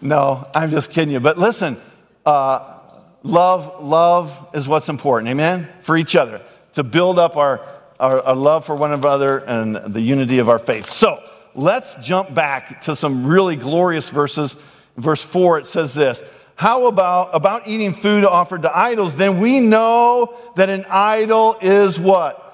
No, 0.02 0.48
I'm 0.54 0.70
just 0.70 0.92
kidding 0.92 1.14
you. 1.14 1.20
But 1.20 1.38
listen, 1.38 1.78
uh, 2.26 2.80
love, 3.24 3.84
love 3.84 4.50
is 4.54 4.68
what's 4.68 4.90
important. 4.90 5.30
Amen? 5.30 5.68
For 5.82 5.96
each 5.96 6.16
other. 6.16 6.42
To 6.74 6.84
build 6.84 7.20
up 7.20 7.36
our, 7.36 7.62
our, 8.00 8.22
our 8.22 8.36
love 8.36 8.66
for 8.66 8.76
one 8.76 8.92
another 8.92 9.40
and 9.40 9.76
the 9.94 10.02
unity 10.02 10.40
of 10.40 10.50
our 10.50 10.60
faith. 10.60 10.86
So 10.86 11.24
let's 11.56 11.96
jump 11.96 12.34
back 12.34 12.82
to 12.82 12.96
some 12.96 13.26
really 13.26 13.56
glorious 13.56 14.10
verses. 14.10 14.56
Verse 14.98 15.24
4, 15.24 15.60
it 15.60 15.68
says 15.68 15.94
this. 15.94 16.24
How 16.56 16.88
about, 16.88 17.30
about 17.34 17.68
eating 17.68 17.94
food 17.94 18.26
offered 18.26 18.64
to 18.64 18.78
idols? 18.78 19.16
Then 19.16 19.40
we 19.40 19.62
know 19.62 20.38
that 20.58 20.70
an 20.70 20.86
idol 20.90 21.58
is 21.62 21.98
what? 21.98 22.46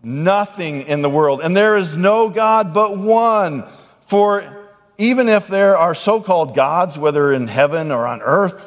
Nothing 0.00 0.82
in 0.82 1.02
the 1.02 1.10
world. 1.10 1.40
And 1.42 1.56
there 1.56 1.76
is 1.76 1.96
no 1.96 2.28
God 2.28 2.72
but 2.72 2.96
one. 2.96 3.64
For 4.06 4.68
even 4.96 5.28
if 5.28 5.48
there 5.48 5.76
are 5.76 5.94
so 5.94 6.20
called 6.20 6.54
gods, 6.54 6.96
whether 6.96 7.32
in 7.32 7.48
heaven 7.48 7.90
or 7.90 8.06
on 8.06 8.22
earth, 8.22 8.62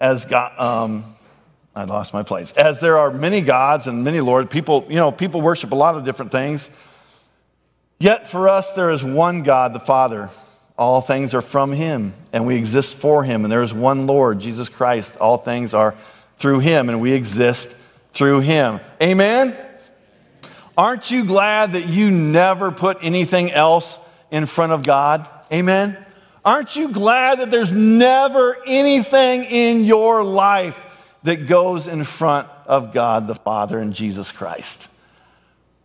as 0.00 0.24
God, 0.24 0.58
um, 0.58 1.16
I 1.74 1.84
lost 1.84 2.12
my 2.12 2.22
place. 2.22 2.52
As 2.52 2.80
there 2.80 2.98
are 2.98 3.12
many 3.12 3.40
gods 3.40 3.86
and 3.86 4.02
many 4.02 4.20
lords, 4.20 4.48
people, 4.50 4.86
you 4.88 4.96
know, 4.96 5.12
people 5.12 5.40
worship 5.40 5.72
a 5.72 5.76
lot 5.76 5.94
of 5.94 6.04
different 6.04 6.32
things. 6.32 6.70
Yet 8.00 8.28
for 8.28 8.48
us, 8.48 8.72
there 8.72 8.90
is 8.90 9.04
one 9.04 9.42
God, 9.42 9.72
the 9.72 9.80
Father. 9.80 10.30
All 10.76 11.00
things 11.00 11.34
are 11.34 11.42
from 11.42 11.72
Him, 11.72 12.14
and 12.32 12.46
we 12.46 12.56
exist 12.56 12.96
for 12.96 13.22
Him. 13.22 13.44
And 13.44 13.52
there 13.52 13.62
is 13.62 13.72
one 13.72 14.06
Lord, 14.06 14.40
Jesus 14.40 14.68
Christ. 14.68 15.16
All 15.18 15.36
things 15.36 15.74
are 15.74 15.94
through 16.38 16.60
Him, 16.60 16.88
and 16.88 17.00
we 17.00 17.12
exist 17.12 17.76
through 18.14 18.40
Him. 18.40 18.80
Amen? 19.00 19.56
Aren't 20.76 21.10
you 21.10 21.24
glad 21.26 21.72
that 21.72 21.86
you 21.86 22.10
never 22.10 22.72
put 22.72 22.98
anything 23.02 23.52
else 23.52 23.98
in 24.30 24.46
front 24.46 24.72
of 24.72 24.82
God? 24.82 25.28
Amen? 25.52 25.96
Aren't 26.42 26.74
you 26.74 26.88
glad 26.88 27.40
that 27.40 27.50
there's 27.50 27.72
never 27.72 28.56
anything 28.66 29.44
in 29.44 29.84
your 29.84 30.24
life 30.24 30.78
that 31.22 31.46
goes 31.46 31.86
in 31.86 32.04
front 32.04 32.48
of 32.66 32.92
God 32.92 33.26
the 33.26 33.34
Father 33.34 33.78
and 33.78 33.92
Jesus 33.92 34.32
Christ? 34.32 34.88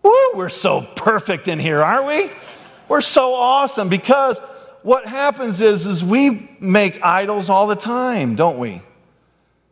Woo, 0.01 0.11
we're 0.35 0.49
so 0.49 0.81
perfect 0.81 1.47
in 1.47 1.59
here, 1.59 1.81
aren't 1.81 2.07
we? 2.07 2.31
We're 2.87 3.01
so 3.01 3.33
awesome 3.33 3.89
because 3.89 4.39
what 4.83 5.07
happens 5.07 5.61
is, 5.61 5.87
is 5.87 6.03
we 6.03 6.49
make 6.59 7.03
idols 7.03 7.49
all 7.49 7.65
the 7.65 7.75
time, 7.75 8.35
don't 8.35 8.59
we? 8.59 8.81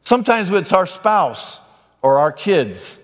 Sometimes 0.03 0.49
it's 0.49 0.73
our 0.73 0.87
spouse 0.87 1.59
or 2.01 2.17
our 2.17 2.31
kids 2.31 2.97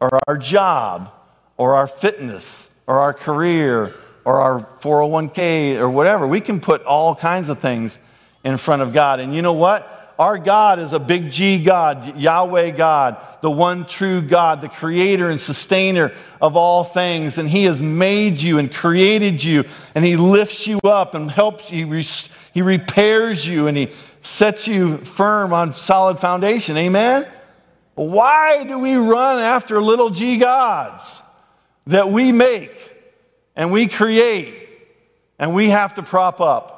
or 0.00 0.20
our 0.28 0.36
job 0.36 1.10
or 1.56 1.74
our 1.74 1.86
fitness 1.86 2.68
or 2.86 2.98
our 2.98 3.14
career 3.14 3.90
or 4.24 4.40
our 4.40 4.60
401k 4.80 5.78
or 5.78 5.88
whatever. 5.88 6.26
We 6.26 6.40
can 6.40 6.60
put 6.60 6.82
all 6.84 7.14
kinds 7.14 7.48
of 7.48 7.60
things 7.60 7.98
in 8.44 8.58
front 8.58 8.82
of 8.82 8.92
God. 8.92 9.20
And 9.20 9.34
you 9.34 9.42
know 9.42 9.54
what? 9.54 9.93
Our 10.18 10.38
God 10.38 10.78
is 10.78 10.92
a 10.92 10.98
big 10.98 11.30
G 11.30 11.62
God, 11.62 12.16
Yahweh 12.16 12.70
God, 12.70 13.16
the 13.40 13.50
one 13.50 13.84
true 13.84 14.22
God, 14.22 14.60
the 14.60 14.68
creator 14.68 15.30
and 15.30 15.40
sustainer 15.40 16.12
of 16.40 16.56
all 16.56 16.84
things. 16.84 17.38
And 17.38 17.48
He 17.48 17.64
has 17.64 17.82
made 17.82 18.40
you 18.40 18.58
and 18.58 18.72
created 18.72 19.42
you, 19.42 19.64
and 19.94 20.04
He 20.04 20.16
lifts 20.16 20.66
you 20.66 20.78
up 20.84 21.14
and 21.14 21.30
helps 21.30 21.72
you. 21.72 21.86
He 22.52 22.62
repairs 22.62 23.46
you, 23.46 23.66
and 23.66 23.76
He 23.76 23.90
sets 24.22 24.66
you 24.68 24.98
firm 24.98 25.52
on 25.52 25.72
solid 25.72 26.18
foundation. 26.18 26.76
Amen? 26.76 27.26
Why 27.94 28.64
do 28.64 28.78
we 28.78 28.96
run 28.96 29.40
after 29.40 29.80
little 29.80 30.10
G 30.10 30.38
gods 30.38 31.22
that 31.86 32.10
we 32.10 32.32
make? 32.32 32.94
and 33.56 33.70
we 33.70 33.86
create 33.86 34.68
and 35.38 35.54
we 35.54 35.70
have 35.70 35.94
to 35.94 36.02
prop 36.02 36.40
up. 36.40 36.73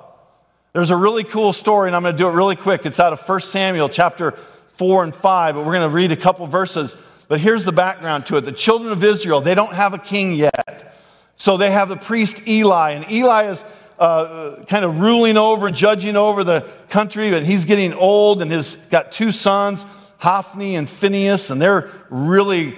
There's 0.77 0.91
a 0.91 0.97
really 0.97 1.25
cool 1.25 1.55
story, 1.55 1.89
and 1.89 1.97
I'm 1.97 2.03
going 2.03 2.15
to 2.15 2.19
do 2.23 2.29
it 2.29 2.33
really 2.33 2.55
quick. 2.55 2.85
It's 2.85 3.01
out 3.01 3.15
of 3.15 3.27
1 3.27 3.41
Samuel 3.41 3.89
chapter 3.89 4.33
4 4.75 5.05
and 5.05 5.15
5, 5.15 5.55
but 5.55 5.65
we're 5.65 5.73
going 5.73 5.89
to 5.89 5.95
read 5.95 6.13
a 6.13 6.17
couple 6.17 6.47
verses. 6.47 6.95
But 7.29 7.41
here's 7.41 7.65
the 7.65 7.73
background 7.73 8.27
to 8.27 8.37
it. 8.37 8.43
The 8.43 8.53
children 8.53 8.93
of 8.93 9.03
Israel, 9.03 9.41
they 9.41 9.55
don't 9.55 9.73
have 9.73 9.95
a 9.95 9.99
king 9.99 10.35
yet. 10.35 10.95
So 11.37 11.57
they 11.57 11.71
have 11.71 11.89
the 11.89 11.97
priest 11.97 12.47
Eli, 12.47 12.91
and 12.91 13.11
Eli 13.11 13.45
is 13.45 13.65
uh, 13.99 14.65
kind 14.69 14.85
of 14.85 15.01
ruling 15.01 15.39
over 15.39 15.69
and 15.69 15.75
judging 15.75 16.15
over 16.15 16.45
the 16.45 16.69
country, 16.91 17.31
but 17.31 17.43
he's 17.43 17.65
getting 17.65 17.95
old 17.95 18.43
and 18.43 18.53
has 18.53 18.77
got 18.91 19.13
two 19.13 19.33
sons, 19.33 19.87
Hophni 20.19 20.77
and 20.77 20.91
Phineas, 20.91 21.49
and 21.49 21.59
they're 21.59 21.91
really 22.11 22.77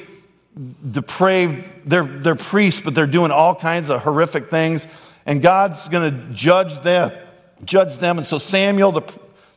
depraved, 0.88 1.68
they're, 1.84 2.04
they're 2.04 2.36
priests, 2.36 2.80
but 2.80 2.94
they're 2.94 3.08
doing 3.08 3.32
all 3.32 3.56
kinds 3.56 3.90
of 3.90 4.02
horrific 4.02 4.50
things. 4.50 4.86
And 5.26 5.42
God's 5.42 5.88
going 5.88 6.08
to 6.08 6.32
judge 6.32 6.78
them, 6.78 7.10
judge 7.64 7.98
them. 7.98 8.18
And 8.18 8.26
so 8.26 8.38
Samuel, 8.38 8.92
the, 8.92 9.02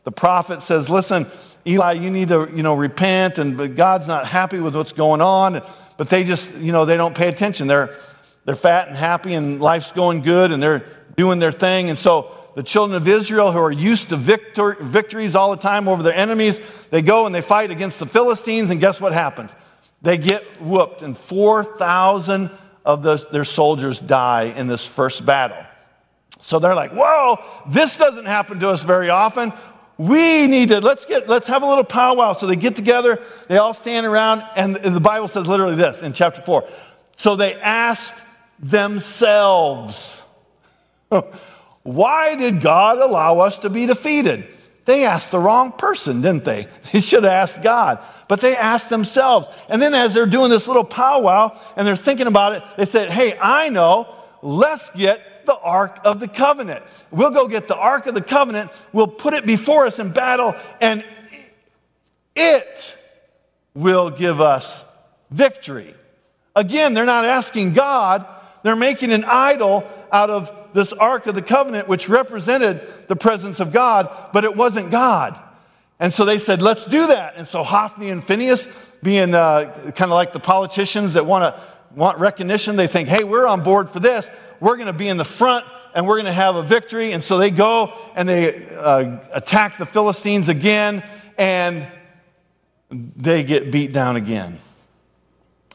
the 0.04 0.12
prophet, 0.12 0.62
says, 0.62 0.90
listen, 0.90 1.26
Eli, 1.66 1.92
you 1.92 2.10
need 2.10 2.28
to, 2.28 2.50
you 2.54 2.62
know, 2.62 2.74
repent. 2.74 3.38
And 3.38 3.56
but 3.56 3.76
God's 3.76 4.06
not 4.06 4.26
happy 4.26 4.60
with 4.60 4.74
what's 4.74 4.92
going 4.92 5.20
on. 5.20 5.62
But 5.96 6.08
they 6.08 6.24
just, 6.24 6.52
you 6.54 6.72
know, 6.72 6.84
they 6.84 6.96
don't 6.96 7.14
pay 7.14 7.28
attention. 7.28 7.66
They're, 7.66 7.96
they're 8.44 8.54
fat 8.54 8.88
and 8.88 8.96
happy 8.96 9.34
and 9.34 9.60
life's 9.60 9.92
going 9.92 10.22
good 10.22 10.52
and 10.52 10.62
they're 10.62 10.84
doing 11.16 11.38
their 11.38 11.52
thing. 11.52 11.90
And 11.90 11.98
so 11.98 12.34
the 12.54 12.62
children 12.62 12.96
of 12.96 13.06
Israel 13.08 13.52
who 13.52 13.58
are 13.58 13.72
used 13.72 14.08
to 14.10 14.16
victor, 14.16 14.76
victories 14.80 15.36
all 15.36 15.50
the 15.50 15.62
time 15.62 15.88
over 15.88 16.02
their 16.02 16.14
enemies, 16.14 16.60
they 16.90 17.02
go 17.02 17.26
and 17.26 17.34
they 17.34 17.40
fight 17.40 17.70
against 17.70 17.98
the 17.98 18.06
Philistines. 18.06 18.70
And 18.70 18.80
guess 18.80 19.00
what 19.00 19.12
happens? 19.12 19.54
They 20.02 20.18
get 20.18 20.60
whooped, 20.60 21.02
and 21.02 21.16
4,000 21.16 22.50
of 22.84 23.02
the, 23.02 23.16
their 23.30 23.44
soldiers 23.44 24.00
die 24.00 24.52
in 24.56 24.66
this 24.66 24.84
first 24.84 25.24
battle. 25.24 25.64
So 26.40 26.58
they're 26.58 26.74
like, 26.74 26.92
whoa, 26.92 27.38
this 27.68 27.96
doesn't 27.96 28.26
happen 28.26 28.60
to 28.60 28.70
us 28.70 28.82
very 28.82 29.10
often. 29.10 29.52
We 29.98 30.46
need 30.46 30.70
to, 30.70 30.80
let's 30.80 31.06
get, 31.06 31.28
let's 31.28 31.46
have 31.46 31.62
a 31.62 31.66
little 31.66 31.84
powwow. 31.84 32.32
So 32.32 32.46
they 32.46 32.56
get 32.56 32.74
together, 32.74 33.22
they 33.48 33.58
all 33.58 33.74
stand 33.74 34.06
around, 34.06 34.42
and 34.56 34.76
the 34.76 35.00
Bible 35.00 35.28
says 35.28 35.46
literally 35.46 35.76
this 35.76 36.02
in 36.02 36.12
chapter 36.12 36.42
4. 36.42 36.64
So 37.16 37.36
they 37.36 37.54
asked 37.54 38.22
themselves, 38.58 40.22
why 41.82 42.34
did 42.36 42.60
God 42.60 42.98
allow 42.98 43.40
us 43.40 43.58
to 43.58 43.70
be 43.70 43.86
defeated? 43.86 44.48
They 44.84 45.04
asked 45.04 45.30
the 45.30 45.38
wrong 45.38 45.72
person, 45.72 46.22
didn't 46.22 46.44
they? 46.44 46.66
They 46.92 47.00
should 47.00 47.24
have 47.24 47.32
asked 47.32 47.62
God, 47.62 48.04
but 48.28 48.40
they 48.40 48.56
asked 48.56 48.90
themselves. 48.90 49.46
And 49.68 49.80
then, 49.80 49.94
as 49.94 50.14
they're 50.14 50.26
doing 50.26 50.50
this 50.50 50.66
little 50.66 50.84
powwow 50.84 51.56
and 51.76 51.86
they're 51.86 51.96
thinking 51.96 52.26
about 52.26 52.54
it, 52.54 52.62
they 52.76 52.86
said, 52.86 53.10
Hey, 53.10 53.38
I 53.38 53.68
know, 53.68 54.12
let's 54.42 54.90
get 54.90 55.31
the 55.46 55.58
Ark 55.58 55.98
of 56.04 56.20
the 56.20 56.28
Covenant. 56.28 56.82
We'll 57.10 57.30
go 57.30 57.48
get 57.48 57.68
the 57.68 57.76
Ark 57.76 58.06
of 58.06 58.14
the 58.14 58.22
Covenant, 58.22 58.70
we'll 58.92 59.06
put 59.06 59.34
it 59.34 59.46
before 59.46 59.86
us 59.86 59.98
in 59.98 60.10
battle, 60.10 60.54
and 60.80 61.04
it 62.34 62.98
will 63.74 64.10
give 64.10 64.40
us 64.40 64.84
victory. 65.30 65.94
Again, 66.54 66.94
they're 66.94 67.04
not 67.06 67.24
asking 67.24 67.72
God, 67.72 68.26
they're 68.62 68.76
making 68.76 69.12
an 69.12 69.24
idol 69.24 69.88
out 70.12 70.30
of 70.30 70.52
this 70.74 70.92
Ark 70.92 71.26
of 71.26 71.34
the 71.34 71.42
Covenant, 71.42 71.88
which 71.88 72.08
represented 72.08 72.86
the 73.08 73.16
presence 73.16 73.60
of 73.60 73.72
God, 73.72 74.10
but 74.32 74.44
it 74.44 74.56
wasn't 74.56 74.90
God. 74.90 75.38
And 75.98 76.12
so 76.12 76.24
they 76.24 76.38
said, 76.38 76.62
let's 76.62 76.84
do 76.84 77.06
that. 77.08 77.34
And 77.36 77.46
so 77.46 77.62
Hophni 77.62 78.10
and 78.10 78.24
Phineas, 78.24 78.68
being 79.02 79.34
uh, 79.34 79.92
kind 79.94 80.10
of 80.10 80.16
like 80.16 80.32
the 80.32 80.40
politicians 80.40 81.14
that 81.14 81.26
want 81.26 81.54
to 81.54 81.62
want 81.94 82.18
recognition, 82.18 82.76
they 82.76 82.86
think, 82.86 83.08
hey, 83.08 83.22
we're 83.24 83.46
on 83.46 83.62
board 83.62 83.90
for 83.90 84.00
this. 84.00 84.30
We're 84.62 84.76
going 84.76 84.86
to 84.86 84.92
be 84.92 85.08
in 85.08 85.16
the 85.16 85.24
front 85.24 85.66
and 85.92 86.06
we're 86.06 86.14
going 86.14 86.26
to 86.26 86.32
have 86.32 86.54
a 86.54 86.62
victory. 86.62 87.10
And 87.10 87.24
so 87.24 87.36
they 87.36 87.50
go 87.50 87.92
and 88.14 88.28
they 88.28 88.64
uh, 88.68 89.18
attack 89.32 89.76
the 89.76 89.86
Philistines 89.86 90.48
again 90.48 91.02
and 91.36 91.84
they 92.88 93.42
get 93.42 93.72
beat 93.72 93.92
down 93.92 94.14
again. 94.14 94.60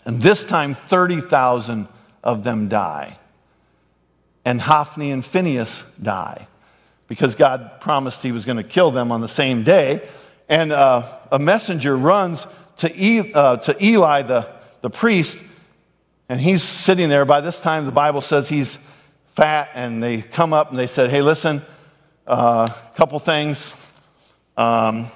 And 0.06 0.22
this 0.22 0.42
time, 0.46 0.74
30,000 0.74 1.90
of 2.24 2.46
them 2.46 2.70
die. 2.70 3.20
And 4.46 4.62
Hophni 4.62 5.12
and 5.12 5.26
Phineas 5.26 5.84
die 6.02 6.48
because 7.10 7.36
God 7.36 7.82
promised 7.82 8.24
he 8.24 8.32
was 8.32 8.46
going 8.46 8.56
to 8.56 8.64
kill 8.64 8.92
them 8.92 9.12
on 9.12 9.20
the 9.20 9.28
same 9.28 9.64
day. 9.64 10.08
And 10.48 10.72
uh, 10.72 11.18
a 11.30 11.40
messenger 11.40 11.98
runs 11.98 12.48
to, 12.78 12.90
e- 12.96 13.34
uh, 13.34 13.58
to 13.58 13.84
Eli, 13.84 14.22
the, 14.22 14.48
the 14.80 14.90
priest, 14.90 15.40
and 16.30 16.42
he's 16.42 16.64
sitting 16.64 17.10
there. 17.10 17.26
By 17.26 17.42
this 17.42 17.60
time, 17.60 17.86
the 17.86 17.92
Bible 17.92 18.22
says 18.22 18.50
he's 18.50 18.80
fat, 19.36 19.70
and 19.74 20.02
they 20.02 20.22
come 20.22 20.54
up 20.54 20.70
and 20.70 20.80
they 20.80 20.88
said, 20.88 21.10
Hey, 21.10 21.22
listen, 21.22 21.62
a 22.26 22.32
uh, 22.32 22.68
couple 22.96 23.20
things. 23.20 23.74
Um, 24.58 25.08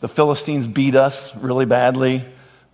the 0.00 0.08
Philistines 0.08 0.68
beat 0.68 0.94
us 0.94 1.34
really 1.36 1.66
badly. 1.66 2.24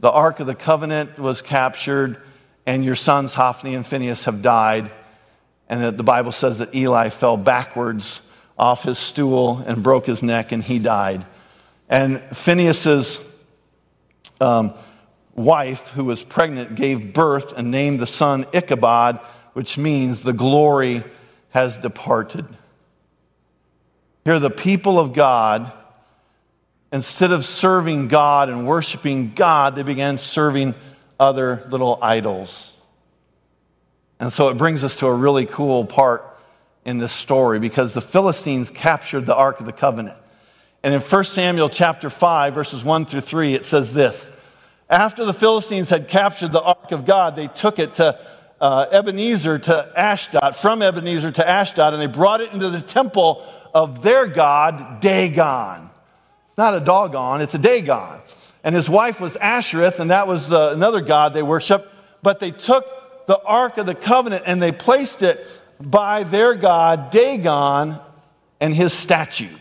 The 0.01 0.11
Ark 0.11 0.41
of 0.41 0.47
the 0.47 0.55
Covenant 0.55 1.19
was 1.19 1.41
captured, 1.41 2.21
and 2.67 2.85
your 2.85 2.95
sons 2.95 3.35
Hophni 3.35 3.75
and 3.75 3.87
Phineas 3.87 4.25
have 4.25 4.43
died. 4.43 4.91
And 5.69 5.97
the 5.97 6.05
Bible 6.05 6.33
says 6.33 6.59
that 6.59 6.75
Eli 6.75 7.09
fell 7.09 7.37
backwards 7.37 8.21
off 8.59 8.85
his 8.85 8.99
stool 8.99 9.59
and 9.67 9.83
broke 9.83 10.07
his 10.07 10.23
neck, 10.23 10.53
and 10.53 10.63
he 10.63 10.79
died. 10.79 11.25
And 11.89 12.21
Phineas's 12.21 13.19
um, 14.41 14.75
wife, 15.37 15.90
who 15.90 16.05
was 16.05 16.25
pregnant, 16.25 16.75
gave 16.75 17.12
birth 17.12 17.53
and 17.57 17.70
named 17.70 18.01
the 18.01 18.07
son 18.07 18.46
Ichabod, 18.53 19.20
which 19.53 19.79
means 19.79 20.22
the 20.22 20.33
glory 20.33 21.05
has 21.51 21.77
departed. 21.77 22.46
Here, 24.25 24.38
the 24.38 24.51
people 24.51 24.99
of 24.99 25.12
God, 25.12 25.72
instead 26.92 27.31
of 27.31 27.44
serving 27.44 28.09
God 28.09 28.49
and 28.49 28.66
worshiping 28.66 29.35
God, 29.35 29.77
they 29.77 29.83
began 29.83 30.18
serving 30.18 30.75
other 31.20 31.66
little 31.70 31.99
idols. 32.03 32.72
And 34.18 34.33
so 34.33 34.49
it 34.49 34.57
brings 34.57 34.83
us 34.83 34.96
to 34.96 35.07
a 35.07 35.14
really 35.14 35.46
cool 35.46 35.85
part 35.85 36.25
in 36.85 36.99
this 36.99 37.12
story 37.12 37.59
because 37.59 37.92
the 37.92 38.01
Philistines 38.01 38.70
captured 38.70 39.27
the 39.27 39.35
Ark 39.35 39.61
of 39.61 39.66
the 39.66 39.72
Covenant. 39.72 40.16
And 40.83 40.94
in 40.94 41.01
1 41.01 41.25
Samuel 41.25 41.68
chapter 41.68 42.09
5, 42.09 42.55
verses 42.55 42.85
1 42.85 43.07
through 43.07 43.20
3, 43.20 43.55
it 43.55 43.66
says 43.66 43.92
this 43.92 44.29
After 44.88 45.25
the 45.25 45.35
Philistines 45.35 45.90
had 45.90 46.07
captured 46.09 46.53
the 46.53 46.62
Ark 46.62 46.92
of 46.92 47.05
God, 47.05 47.35
they 47.35 47.49
took 47.49 47.79
it 47.79 47.94
to 47.94 48.18
uh, 48.61 48.87
Ebenezer 48.90 49.59
to 49.59 49.92
Ashdod, 49.96 50.57
from 50.57 50.81
Ebenezer 50.81 51.31
to 51.33 51.49
Ashdod, 51.49 51.92
and 51.92 52.01
they 52.01 52.07
brought 52.07 52.40
it 52.40 52.53
into 52.53 52.70
the 52.70 52.81
temple 52.81 53.44
of 53.75 54.03
their 54.03 54.27
god, 54.27 55.01
Dagon. 55.01 55.90
It's 56.49 56.57
not 56.57 56.75
a 56.75 56.81
doggone, 56.81 57.42
it's 57.42 57.55
a 57.55 57.59
Dagon. 57.59 58.20
And 58.64 58.75
his 58.75 58.88
wife 58.88 59.20
was 59.20 59.37
Ashereth, 59.37 59.99
and 59.99 60.11
that 60.11 60.27
was 60.27 60.49
the, 60.49 60.72
another 60.72 61.01
god 61.01 61.35
they 61.35 61.42
worshiped. 61.42 61.88
But 62.22 62.40
they 62.40 62.51
took 62.51 63.27
the 63.27 63.38
Ark 63.42 63.79
of 63.79 63.87
the 63.87 63.94
Covenant 63.94 64.44
and 64.46 64.62
they 64.62 64.72
placed 64.72 65.22
it 65.22 65.46
by 65.81 66.22
their 66.22 66.55
god 66.55 67.11
Dagon 67.11 67.99
and 68.61 68.75
his 68.75 68.92
statue. 68.92 69.55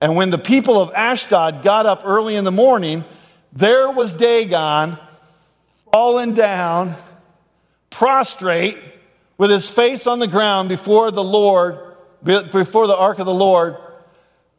And 0.00 0.16
when 0.16 0.30
the 0.30 0.38
people 0.38 0.80
of 0.80 0.92
Ashdod 0.94 1.62
got 1.62 1.84
up 1.84 2.02
early 2.04 2.36
in 2.36 2.44
the 2.44 2.52
morning, 2.52 3.04
there 3.52 3.90
was 3.90 4.14
Dagon 4.14 4.98
fallen 5.92 6.34
down, 6.34 6.94
prostrate, 7.90 8.76
with 9.36 9.50
his 9.50 9.68
face 9.68 10.06
on 10.06 10.18
the 10.18 10.26
ground 10.26 10.68
before 10.68 11.10
the 11.10 11.22
Lord, 11.22 11.78
before 12.22 12.86
the 12.86 12.96
ark 12.96 13.18
of 13.18 13.26
the 13.26 13.34
Lord. 13.34 13.76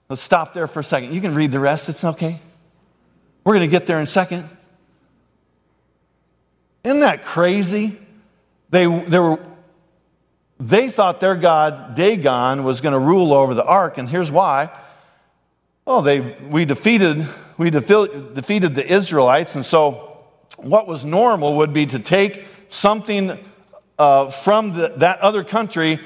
Let's 0.08 0.22
stop 0.22 0.54
there 0.54 0.68
for 0.68 0.80
a 0.80 0.84
second. 0.84 1.14
You 1.14 1.22
can 1.22 1.36
read 1.36 1.52
the 1.52 1.60
rest, 1.60 1.90
it's 1.90 2.04
okay. 2.04 2.40
We're 3.44 3.54
going 3.54 3.70
to 3.70 3.72
get 3.72 3.86
there 3.86 3.98
in 3.98 4.04
a 4.04 4.08
second. 4.08 4.50
Isn't 6.84 7.02
that 7.02 7.24
crazy? 7.24 8.00
They, 8.70 8.86
they 8.86 9.20
were 9.20 9.40
they 10.60 10.90
thought 10.90 11.22
their 11.22 11.36
god, 11.36 11.96
Dagon, 11.96 12.64
was 12.66 12.82
going 12.82 12.92
to 12.92 13.00
rule 13.00 13.34
over 13.34 13.54
the 13.54 13.64
ark, 13.64 13.98
and 13.98 14.10
here's 14.10 14.30
why. 14.30 14.70
Well, 15.86 16.02
they, 16.02 16.20
we, 16.20 16.66
defeated, 16.66 17.26
we 17.60 17.70
defeated 17.70 18.74
the 18.74 18.86
Israelites, 18.88 19.54
and 19.54 19.64
so 19.64 20.18
what 20.58 20.88
was 20.88 21.06
normal 21.06 21.58
would 21.58 21.72
be 21.72 21.86
to 21.86 22.00
take 22.00 22.44
something 22.70 23.38
uh, 24.00 24.32
from 24.32 24.74
the, 24.74 24.94
that 24.98 25.20
other 25.20 25.44
country 25.44 26.00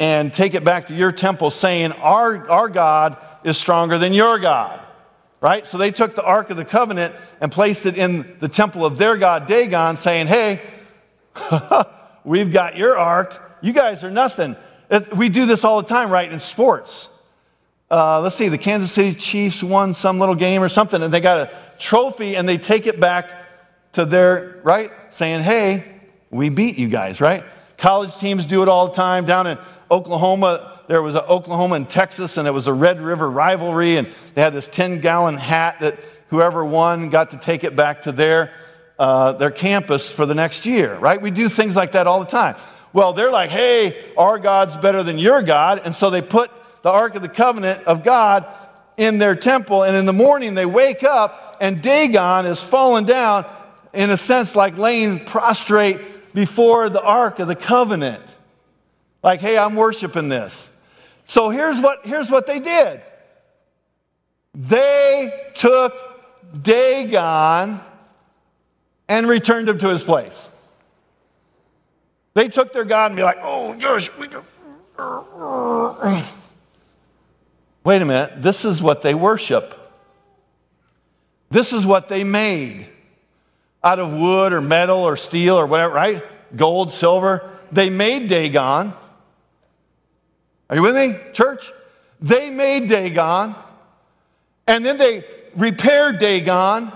and 0.00 0.34
take 0.34 0.54
it 0.54 0.64
back 0.64 0.86
to 0.86 0.94
your 0.94 1.12
temple, 1.12 1.52
saying, 1.52 1.92
our, 1.92 2.50
our 2.50 2.68
God 2.68 3.16
is 3.44 3.56
stronger 3.56 3.98
than 3.98 4.12
your 4.12 4.40
God. 4.40 4.80
Right? 5.40 5.64
So 5.64 5.78
they 5.78 5.92
took 5.92 6.16
the 6.16 6.24
Ark 6.24 6.50
of 6.50 6.56
the 6.56 6.64
Covenant 6.64 7.14
and 7.40 7.52
placed 7.52 7.86
it 7.86 7.96
in 7.96 8.36
the 8.40 8.48
temple 8.48 8.84
of 8.84 8.98
their 8.98 9.16
God, 9.16 9.46
Dagon, 9.46 9.96
saying, 9.96 10.26
Hey, 10.26 10.60
we've 12.24 12.52
got 12.52 12.76
your 12.76 12.98
Ark 12.98 13.46
you 13.60 13.72
guys 13.72 14.04
are 14.04 14.10
nothing. 14.10 14.56
We 15.14 15.28
do 15.28 15.46
this 15.46 15.64
all 15.64 15.82
the 15.82 15.88
time, 15.88 16.10
right, 16.10 16.30
in 16.30 16.40
sports. 16.40 17.08
Uh, 17.88 18.20
let's 18.20 18.34
see, 18.34 18.48
the 18.48 18.58
Kansas 18.58 18.90
City 18.90 19.14
Chiefs 19.14 19.62
won 19.62 19.94
some 19.94 20.18
little 20.18 20.34
game 20.34 20.62
or 20.62 20.68
something, 20.68 21.00
and 21.02 21.14
they 21.14 21.20
got 21.20 21.48
a 21.48 21.52
trophy 21.78 22.36
and 22.36 22.48
they 22.48 22.58
take 22.58 22.86
it 22.86 22.98
back 22.98 23.30
to 23.92 24.04
their, 24.04 24.60
right, 24.64 24.90
saying, 25.10 25.42
hey, 25.42 25.84
we 26.30 26.48
beat 26.48 26.78
you 26.78 26.88
guys, 26.88 27.20
right? 27.20 27.44
College 27.78 28.16
teams 28.16 28.44
do 28.44 28.62
it 28.62 28.68
all 28.68 28.88
the 28.88 28.94
time. 28.94 29.24
Down 29.24 29.46
in 29.46 29.58
Oklahoma, 29.88 30.80
there 30.88 31.00
was 31.00 31.14
Oklahoma 31.14 31.76
and 31.76 31.88
Texas, 31.88 32.36
and 32.38 32.48
it 32.48 32.50
was 32.50 32.66
a 32.66 32.72
Red 32.72 33.00
River 33.00 33.30
rivalry, 33.30 33.98
and 33.98 34.08
they 34.34 34.42
had 34.42 34.52
this 34.52 34.66
10 34.66 35.00
gallon 35.00 35.36
hat 35.36 35.78
that 35.80 36.00
whoever 36.28 36.64
won 36.64 37.08
got 37.08 37.30
to 37.30 37.36
take 37.36 37.62
it 37.62 37.76
back 37.76 38.02
to 38.02 38.12
their, 38.12 38.52
uh, 38.98 39.32
their 39.34 39.52
campus 39.52 40.10
for 40.10 40.26
the 40.26 40.34
next 40.34 40.66
year, 40.66 40.96
right? 40.96 41.22
We 41.22 41.30
do 41.30 41.48
things 41.48 41.76
like 41.76 41.92
that 41.92 42.08
all 42.08 42.18
the 42.18 42.26
time. 42.26 42.56
Well, 42.92 43.12
they're 43.12 43.30
like, 43.30 43.50
hey, 43.50 43.96
our 44.16 44.38
God's 44.38 44.76
better 44.76 45.04
than 45.04 45.18
your 45.18 45.42
God. 45.42 45.82
And 45.84 45.94
so 45.94 46.10
they 46.10 46.22
put 46.22 46.50
the 46.86 46.92
Ark 46.92 47.16
of 47.16 47.22
the 47.22 47.28
Covenant 47.28 47.82
of 47.82 48.04
God 48.04 48.46
in 48.96 49.18
their 49.18 49.34
temple. 49.34 49.82
And 49.82 49.96
in 49.96 50.06
the 50.06 50.12
morning, 50.12 50.54
they 50.54 50.66
wake 50.66 51.02
up, 51.02 51.56
and 51.60 51.82
Dagon 51.82 52.46
is 52.46 52.62
fallen 52.62 53.02
down, 53.02 53.44
in 53.92 54.10
a 54.10 54.16
sense, 54.16 54.54
like 54.54 54.78
laying 54.78 55.24
prostrate 55.24 56.32
before 56.32 56.88
the 56.88 57.02
Ark 57.02 57.40
of 57.40 57.48
the 57.48 57.56
Covenant. 57.56 58.22
Like, 59.20 59.40
hey, 59.40 59.58
I'm 59.58 59.74
worshiping 59.74 60.28
this. 60.28 60.70
So 61.24 61.50
here's 61.50 61.80
what, 61.80 62.06
here's 62.06 62.30
what 62.30 62.46
they 62.46 62.60
did 62.60 63.02
they 64.54 65.50
took 65.56 65.92
Dagon 66.62 67.80
and 69.08 69.26
returned 69.26 69.68
him 69.68 69.80
to 69.80 69.88
his 69.88 70.04
place. 70.04 70.48
They 72.34 72.46
took 72.46 72.72
their 72.72 72.84
God 72.84 73.10
and 73.10 73.16
be 73.16 73.24
like, 73.24 73.38
oh, 73.42 73.74
gosh, 73.74 74.08
we 74.20 74.28
can. 74.28 74.44
Wait 77.86 78.02
a 78.02 78.04
minute, 78.04 78.42
this 78.42 78.64
is 78.64 78.82
what 78.82 79.02
they 79.02 79.14
worship. 79.14 79.72
This 81.50 81.72
is 81.72 81.86
what 81.86 82.08
they 82.08 82.24
made 82.24 82.88
out 83.84 84.00
of 84.00 84.12
wood 84.12 84.52
or 84.52 84.60
metal 84.60 84.98
or 84.98 85.16
steel 85.16 85.56
or 85.56 85.66
whatever, 85.66 85.94
right? 85.94 86.20
Gold, 86.56 86.92
silver. 86.92 87.48
They 87.70 87.88
made 87.88 88.28
Dagon. 88.28 88.92
Are 90.68 90.74
you 90.74 90.82
with 90.82 90.96
me, 90.96 91.14
church? 91.32 91.72
They 92.20 92.50
made 92.50 92.88
Dagon, 92.88 93.54
and 94.66 94.84
then 94.84 94.98
they 94.98 95.22
repaired 95.54 96.18
Dagon, 96.18 96.90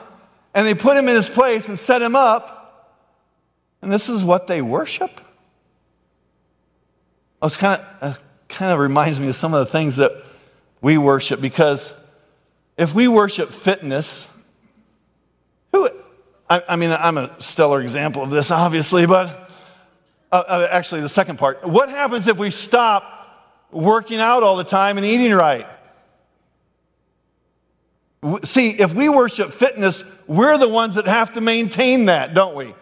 and 0.54 0.66
they 0.66 0.74
put 0.74 0.96
him 0.96 1.08
in 1.08 1.14
his 1.14 1.28
place 1.28 1.68
and 1.68 1.78
set 1.78 2.02
him 2.02 2.16
up, 2.16 2.98
and 3.80 3.92
this 3.92 4.08
is 4.08 4.24
what 4.24 4.48
they 4.48 4.60
worship? 4.60 5.20
Oh, 7.40 7.46
It's 7.46 7.56
kind 7.56 7.80
of, 7.80 7.86
uh, 8.02 8.14
kind 8.48 8.72
of 8.72 8.80
reminds 8.80 9.20
me 9.20 9.28
of 9.28 9.36
some 9.36 9.54
of 9.54 9.64
the 9.64 9.70
things 9.70 9.94
that 9.94 10.24
we 10.80 10.98
worship 10.98 11.40
because 11.40 11.94
if 12.76 12.94
we 12.94 13.08
worship 13.08 13.52
fitness, 13.52 14.26
who, 15.72 15.88
I, 16.48 16.62
I 16.70 16.76
mean, 16.76 16.90
I'm 16.90 17.18
a 17.18 17.34
stellar 17.40 17.82
example 17.82 18.22
of 18.22 18.30
this, 18.30 18.50
obviously, 18.50 19.06
but 19.06 19.50
uh, 20.32 20.42
uh, 20.46 20.68
actually, 20.70 21.00
the 21.00 21.08
second 21.08 21.38
part. 21.38 21.66
What 21.66 21.88
happens 21.88 22.28
if 22.28 22.38
we 22.38 22.50
stop 22.50 23.66
working 23.72 24.20
out 24.20 24.42
all 24.42 24.56
the 24.56 24.64
time 24.64 24.96
and 24.96 25.06
eating 25.06 25.32
right? 25.32 25.66
See, 28.44 28.70
if 28.70 28.94
we 28.94 29.08
worship 29.08 29.52
fitness, 29.52 30.04
we're 30.26 30.58
the 30.58 30.68
ones 30.68 30.94
that 30.96 31.06
have 31.06 31.32
to 31.32 31.40
maintain 31.40 32.04
that, 32.06 32.34
don't 32.34 32.54
we? 32.54 32.74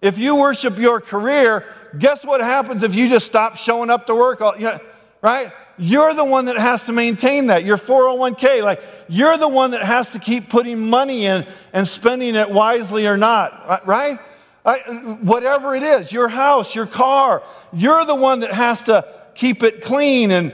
If 0.00 0.18
you 0.18 0.36
worship 0.36 0.78
your 0.78 1.00
career, 1.00 1.64
guess 1.98 2.24
what 2.24 2.40
happens 2.40 2.82
if 2.82 2.94
you 2.94 3.08
just 3.08 3.26
stop 3.26 3.56
showing 3.56 3.90
up 3.90 4.06
to 4.06 4.14
work? 4.14 4.40
All, 4.40 4.56
you 4.56 4.64
know, 4.64 4.78
right? 5.20 5.52
You're 5.76 6.14
the 6.14 6.24
one 6.24 6.44
that 6.46 6.56
has 6.56 6.84
to 6.84 6.92
maintain 6.92 7.48
that. 7.48 7.64
Your 7.64 7.76
401k, 7.76 8.62
like 8.62 8.82
you're 9.08 9.36
the 9.36 9.48
one 9.48 9.72
that 9.72 9.82
has 9.82 10.10
to 10.10 10.18
keep 10.18 10.48
putting 10.48 10.78
money 10.88 11.26
in 11.26 11.46
and 11.72 11.86
spending 11.86 12.34
it 12.36 12.50
wisely 12.50 13.06
or 13.06 13.16
not, 13.16 13.62
uh, 13.66 13.78
right? 13.84 14.18
I, 14.64 14.78
whatever 15.20 15.74
it 15.74 15.82
is, 15.82 16.10
your 16.10 16.28
house, 16.28 16.74
your 16.74 16.86
car, 16.86 17.42
you're 17.72 18.04
the 18.04 18.14
one 18.14 18.40
that 18.40 18.52
has 18.52 18.82
to 18.82 19.06
keep 19.34 19.62
it 19.62 19.82
clean 19.82 20.30
and 20.30 20.52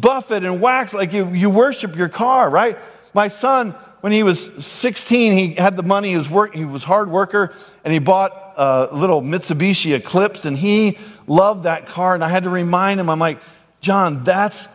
buff 0.00 0.30
it 0.30 0.44
and 0.44 0.60
wax 0.60 0.94
like 0.94 1.12
you, 1.12 1.28
you 1.32 1.50
worship 1.50 1.96
your 1.96 2.08
car, 2.08 2.48
right? 2.48 2.78
My 3.12 3.28
son, 3.28 3.74
when 4.00 4.12
he 4.12 4.22
was 4.22 4.64
16, 4.64 5.32
he 5.32 5.54
had 5.54 5.76
the 5.76 5.82
money, 5.82 6.10
he 6.10 6.16
was, 6.16 6.30
work, 6.30 6.54
he 6.54 6.64
was 6.64 6.84
hard 6.84 7.10
worker, 7.10 7.52
and 7.84 7.92
he 7.92 7.98
bought 7.98 8.54
a 8.56 8.88
little 8.92 9.20
Mitsubishi 9.20 9.94
Eclipse, 9.94 10.46
and 10.46 10.56
he 10.56 10.96
loved 11.26 11.64
that 11.64 11.86
car. 11.86 12.14
And 12.14 12.24
I 12.24 12.28
had 12.28 12.44
to 12.44 12.50
remind 12.50 13.00
him, 13.00 13.10
I'm 13.10 13.18
like, 13.18 13.40
John, 13.80 14.24
that's, 14.24 14.68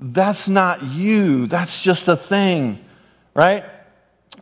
that's 0.00 0.48
not 0.48 0.82
you. 0.82 1.46
That's 1.46 1.82
just 1.82 2.08
a 2.08 2.16
thing, 2.16 2.84
right? 3.34 3.64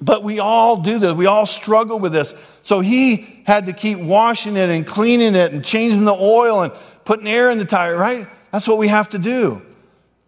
But 0.00 0.22
we 0.22 0.38
all 0.38 0.79
do 0.79 0.98
this. 0.98 1.12
We 1.12 1.27
all 1.27 1.46
struggle 1.46 1.98
with 1.98 2.12
this. 2.12 2.35
So 2.62 2.81
he 2.81 3.42
had 3.46 3.66
to 3.66 3.72
keep 3.72 3.98
washing 3.98 4.57
it 4.57 4.70
and 4.70 4.87
cleaning 4.87 5.35
it 5.35 5.53
and 5.53 5.64
changing 5.64 6.05
the 6.05 6.14
oil 6.14 6.62
and 6.62 6.72
putting 7.05 7.29
air 7.29 7.50
in 7.50 7.59
the 7.59 7.64
tire, 7.64 7.96
right? 7.96 8.27
That's 8.53 8.66
what 8.66 8.79
we 8.79 8.88
have 8.88 9.11
to 9.11 9.18
do. 9.18 9.62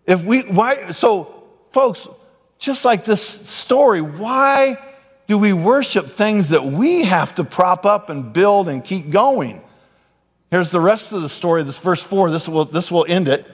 If 0.06 0.24
we, 0.24 0.42
why, 0.42 0.92
so 0.92 1.44
folks, 1.72 2.08
just 2.58 2.84
like 2.84 3.04
this 3.04 3.22
story, 3.22 4.00
why 4.00 4.78
do 5.26 5.36
we 5.38 5.52
worship 5.52 6.12
things 6.12 6.50
that 6.50 6.64
we 6.64 7.04
have 7.04 7.34
to 7.36 7.44
prop 7.44 7.84
up 7.84 8.08
and 8.08 8.32
build 8.32 8.68
and 8.68 8.84
keep 8.84 9.10
going? 9.10 9.62
Here's 10.50 10.70
the 10.70 10.80
rest 10.80 11.12
of 11.12 11.22
the 11.22 11.28
story, 11.28 11.64
this 11.64 11.78
verse 11.78 12.02
4, 12.02 12.30
this 12.30 12.48
will, 12.48 12.64
this 12.64 12.90
will 12.90 13.04
end 13.08 13.28
it. 13.28 13.46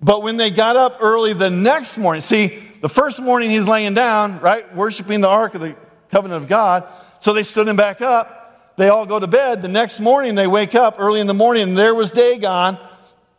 But 0.00 0.22
when 0.22 0.36
they 0.36 0.50
got 0.50 0.76
up 0.76 0.98
early 1.00 1.32
the 1.32 1.50
next 1.50 1.98
morning, 1.98 2.20
see, 2.20 2.62
the 2.82 2.88
first 2.88 3.20
morning 3.20 3.50
he's 3.50 3.66
laying 3.66 3.94
down, 3.94 4.40
right, 4.40 4.74
worshiping 4.74 5.20
the 5.20 5.28
ark 5.28 5.54
of 5.54 5.60
the 5.60 5.74
covenant 6.10 6.42
of 6.42 6.48
God. 6.48 6.86
So 7.18 7.32
they 7.32 7.42
stood 7.42 7.66
him 7.66 7.76
back 7.76 8.02
up. 8.02 8.74
They 8.76 8.88
all 8.88 9.06
go 9.06 9.18
to 9.18 9.26
bed. 9.26 9.62
The 9.62 9.68
next 9.68 10.00
morning 10.00 10.34
they 10.34 10.46
wake 10.46 10.74
up 10.74 10.96
early 10.98 11.20
in 11.20 11.26
the 11.26 11.34
morning, 11.34 11.62
and 11.62 11.78
there 11.78 11.94
was 11.94 12.12
Dagon 12.12 12.78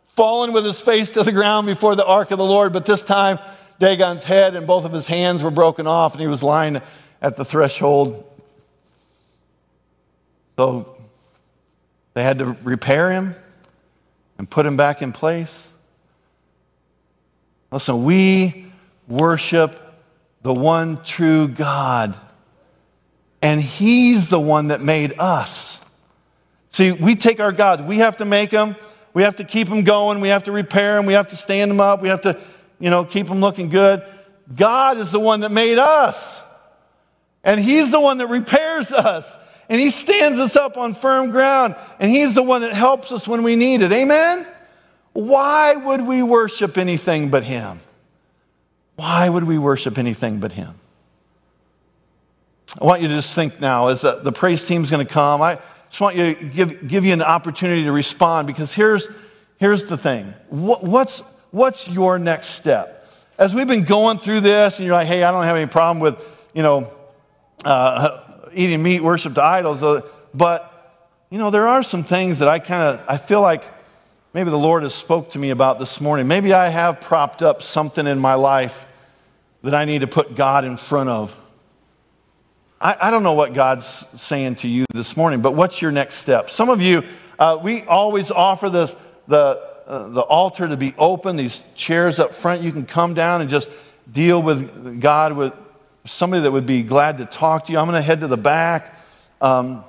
fallen 0.08 0.52
with 0.52 0.64
his 0.64 0.80
face 0.80 1.10
to 1.10 1.22
the 1.22 1.30
ground 1.30 1.66
before 1.66 1.94
the 1.94 2.04
ark 2.04 2.32
of 2.32 2.38
the 2.38 2.44
Lord. 2.44 2.72
But 2.72 2.84
this 2.84 3.02
time, 3.02 3.38
Dagon's 3.78 4.24
head 4.24 4.56
and 4.56 4.66
both 4.66 4.84
of 4.84 4.92
his 4.92 5.06
hands 5.06 5.44
were 5.44 5.52
broken 5.52 5.86
off, 5.86 6.12
and 6.12 6.20
he 6.20 6.26
was 6.26 6.42
lying 6.42 6.80
at 7.22 7.36
the 7.36 7.44
threshold. 7.44 8.24
So 10.56 10.96
they 12.14 12.24
had 12.24 12.40
to 12.40 12.56
repair 12.64 13.12
him 13.12 13.36
and 14.38 14.50
put 14.50 14.66
him 14.66 14.76
back 14.76 15.02
in 15.02 15.12
place. 15.12 15.72
Listen, 17.70 18.04
we 18.04 18.66
worship 19.06 19.80
the 20.42 20.52
one 20.52 21.02
true 21.02 21.48
God, 21.48 22.14
and 23.42 23.60
He's 23.60 24.28
the 24.28 24.40
one 24.40 24.68
that 24.68 24.80
made 24.80 25.14
us. 25.18 25.80
See, 26.70 26.92
we 26.92 27.16
take 27.16 27.40
our 27.40 27.52
gods, 27.52 27.82
we 27.82 27.98
have 27.98 28.18
to 28.18 28.24
make 28.24 28.50
them, 28.50 28.76
we 29.12 29.22
have 29.22 29.36
to 29.36 29.44
keep 29.44 29.68
them 29.68 29.82
going, 29.82 30.20
we 30.20 30.28
have 30.28 30.44
to 30.44 30.52
repair 30.52 30.96
them, 30.96 31.06
we 31.06 31.14
have 31.14 31.28
to 31.28 31.36
stand 31.36 31.70
them 31.70 31.80
up, 31.80 32.00
we 32.00 32.08
have 32.08 32.22
to, 32.22 32.40
you 32.78 32.90
know, 32.90 33.04
keep 33.04 33.26
them 33.26 33.40
looking 33.40 33.68
good. 33.68 34.02
God 34.54 34.96
is 34.98 35.10
the 35.10 35.20
one 35.20 35.40
that 35.40 35.52
made 35.52 35.78
us, 35.78 36.42
and 37.44 37.60
He's 37.60 37.90
the 37.90 38.00
one 38.00 38.18
that 38.18 38.28
repairs 38.28 38.92
us. 38.92 39.36
And 39.68 39.78
he 39.78 39.90
stands 39.90 40.38
us 40.38 40.56
up 40.56 40.78
on 40.78 40.94
firm 40.94 41.30
ground, 41.30 41.76
and 42.00 42.10
he's 42.10 42.34
the 42.34 42.42
one 42.42 42.62
that 42.62 42.72
helps 42.72 43.12
us 43.12 43.28
when 43.28 43.42
we 43.42 43.54
need 43.54 43.82
it. 43.82 43.92
Amen? 43.92 44.46
Why 45.18 45.74
would 45.74 46.06
we 46.06 46.22
worship 46.22 46.78
anything 46.78 47.28
but 47.28 47.42
Him? 47.42 47.80
Why 48.94 49.28
would 49.28 49.42
we 49.42 49.58
worship 49.58 49.98
anything 49.98 50.38
but 50.38 50.52
Him? 50.52 50.76
I 52.80 52.84
want 52.84 53.02
you 53.02 53.08
to 53.08 53.14
just 53.14 53.34
think 53.34 53.58
now 53.58 53.88
as 53.88 54.02
the 54.02 54.30
praise 54.30 54.62
team's 54.62 54.92
going 54.92 55.04
to 55.04 55.12
come. 55.12 55.42
I 55.42 55.58
just 55.88 56.00
want 56.00 56.14
you 56.14 56.34
to 56.34 56.44
give, 56.44 56.86
give 56.86 57.04
you 57.04 57.12
an 57.12 57.22
opportunity 57.22 57.82
to 57.82 57.90
respond 57.90 58.46
because 58.46 58.72
here's, 58.72 59.08
here's 59.56 59.86
the 59.86 59.96
thing. 59.96 60.34
What, 60.50 60.84
what's, 60.84 61.24
what's 61.50 61.88
your 61.88 62.20
next 62.20 62.50
step? 62.50 63.10
As 63.38 63.56
we've 63.56 63.66
been 63.66 63.82
going 63.82 64.18
through 64.18 64.42
this 64.42 64.78
and 64.78 64.86
you're 64.86 64.94
like, 64.94 65.08
hey, 65.08 65.24
I 65.24 65.32
don't 65.32 65.42
have 65.42 65.56
any 65.56 65.66
problem 65.66 65.98
with, 65.98 66.24
you 66.54 66.62
know, 66.62 66.92
uh, 67.64 68.20
eating 68.52 68.84
meat, 68.84 69.02
worship 69.02 69.34
to 69.34 69.42
idols, 69.42 69.82
uh, 69.82 70.02
but, 70.32 71.10
you 71.28 71.38
know, 71.38 71.50
there 71.50 71.66
are 71.66 71.82
some 71.82 72.04
things 72.04 72.38
that 72.38 72.46
I 72.46 72.60
kind 72.60 72.82
of, 72.84 73.04
I 73.08 73.16
feel 73.16 73.40
like 73.40 73.64
maybe 74.32 74.50
the 74.50 74.58
Lord 74.58 74.82
has 74.82 74.94
spoke 74.94 75.32
to 75.32 75.38
me 75.38 75.50
about 75.50 75.78
this 75.78 76.00
morning. 76.00 76.26
Maybe 76.26 76.52
I 76.52 76.68
have 76.68 77.00
propped 77.00 77.42
up 77.42 77.62
something 77.62 78.06
in 78.06 78.18
my 78.18 78.34
life 78.34 78.86
that 79.62 79.74
I 79.74 79.84
need 79.84 80.02
to 80.02 80.06
put 80.06 80.34
God 80.34 80.64
in 80.64 80.76
front 80.76 81.08
of. 81.08 81.36
I, 82.80 82.96
I 83.00 83.10
don't 83.10 83.22
know 83.22 83.32
what 83.32 83.54
God's 83.54 84.04
saying 84.16 84.56
to 84.56 84.68
you 84.68 84.84
this 84.94 85.16
morning, 85.16 85.40
but 85.40 85.54
what's 85.54 85.82
your 85.82 85.90
next 85.90 86.16
step? 86.16 86.50
Some 86.50 86.68
of 86.68 86.80
you, 86.80 87.02
uh, 87.38 87.58
we 87.60 87.82
always 87.82 88.30
offer 88.30 88.70
this, 88.70 88.94
the, 89.26 89.60
uh, 89.86 90.08
the 90.08 90.20
altar 90.20 90.68
to 90.68 90.76
be 90.76 90.94
open, 90.96 91.36
these 91.36 91.62
chairs 91.74 92.20
up 92.20 92.34
front. 92.34 92.62
You 92.62 92.70
can 92.70 92.86
come 92.86 93.14
down 93.14 93.40
and 93.40 93.50
just 93.50 93.68
deal 94.12 94.40
with 94.40 95.00
God 95.00 95.32
with 95.32 95.52
somebody 96.04 96.42
that 96.42 96.52
would 96.52 96.66
be 96.66 96.82
glad 96.82 97.18
to 97.18 97.26
talk 97.26 97.66
to 97.66 97.72
you. 97.72 97.78
I'm 97.78 97.86
going 97.86 97.96
to 97.96 98.02
head 98.02 98.20
to 98.20 98.28
the 98.28 98.36
back. 98.36 98.94
Um, 99.40 99.84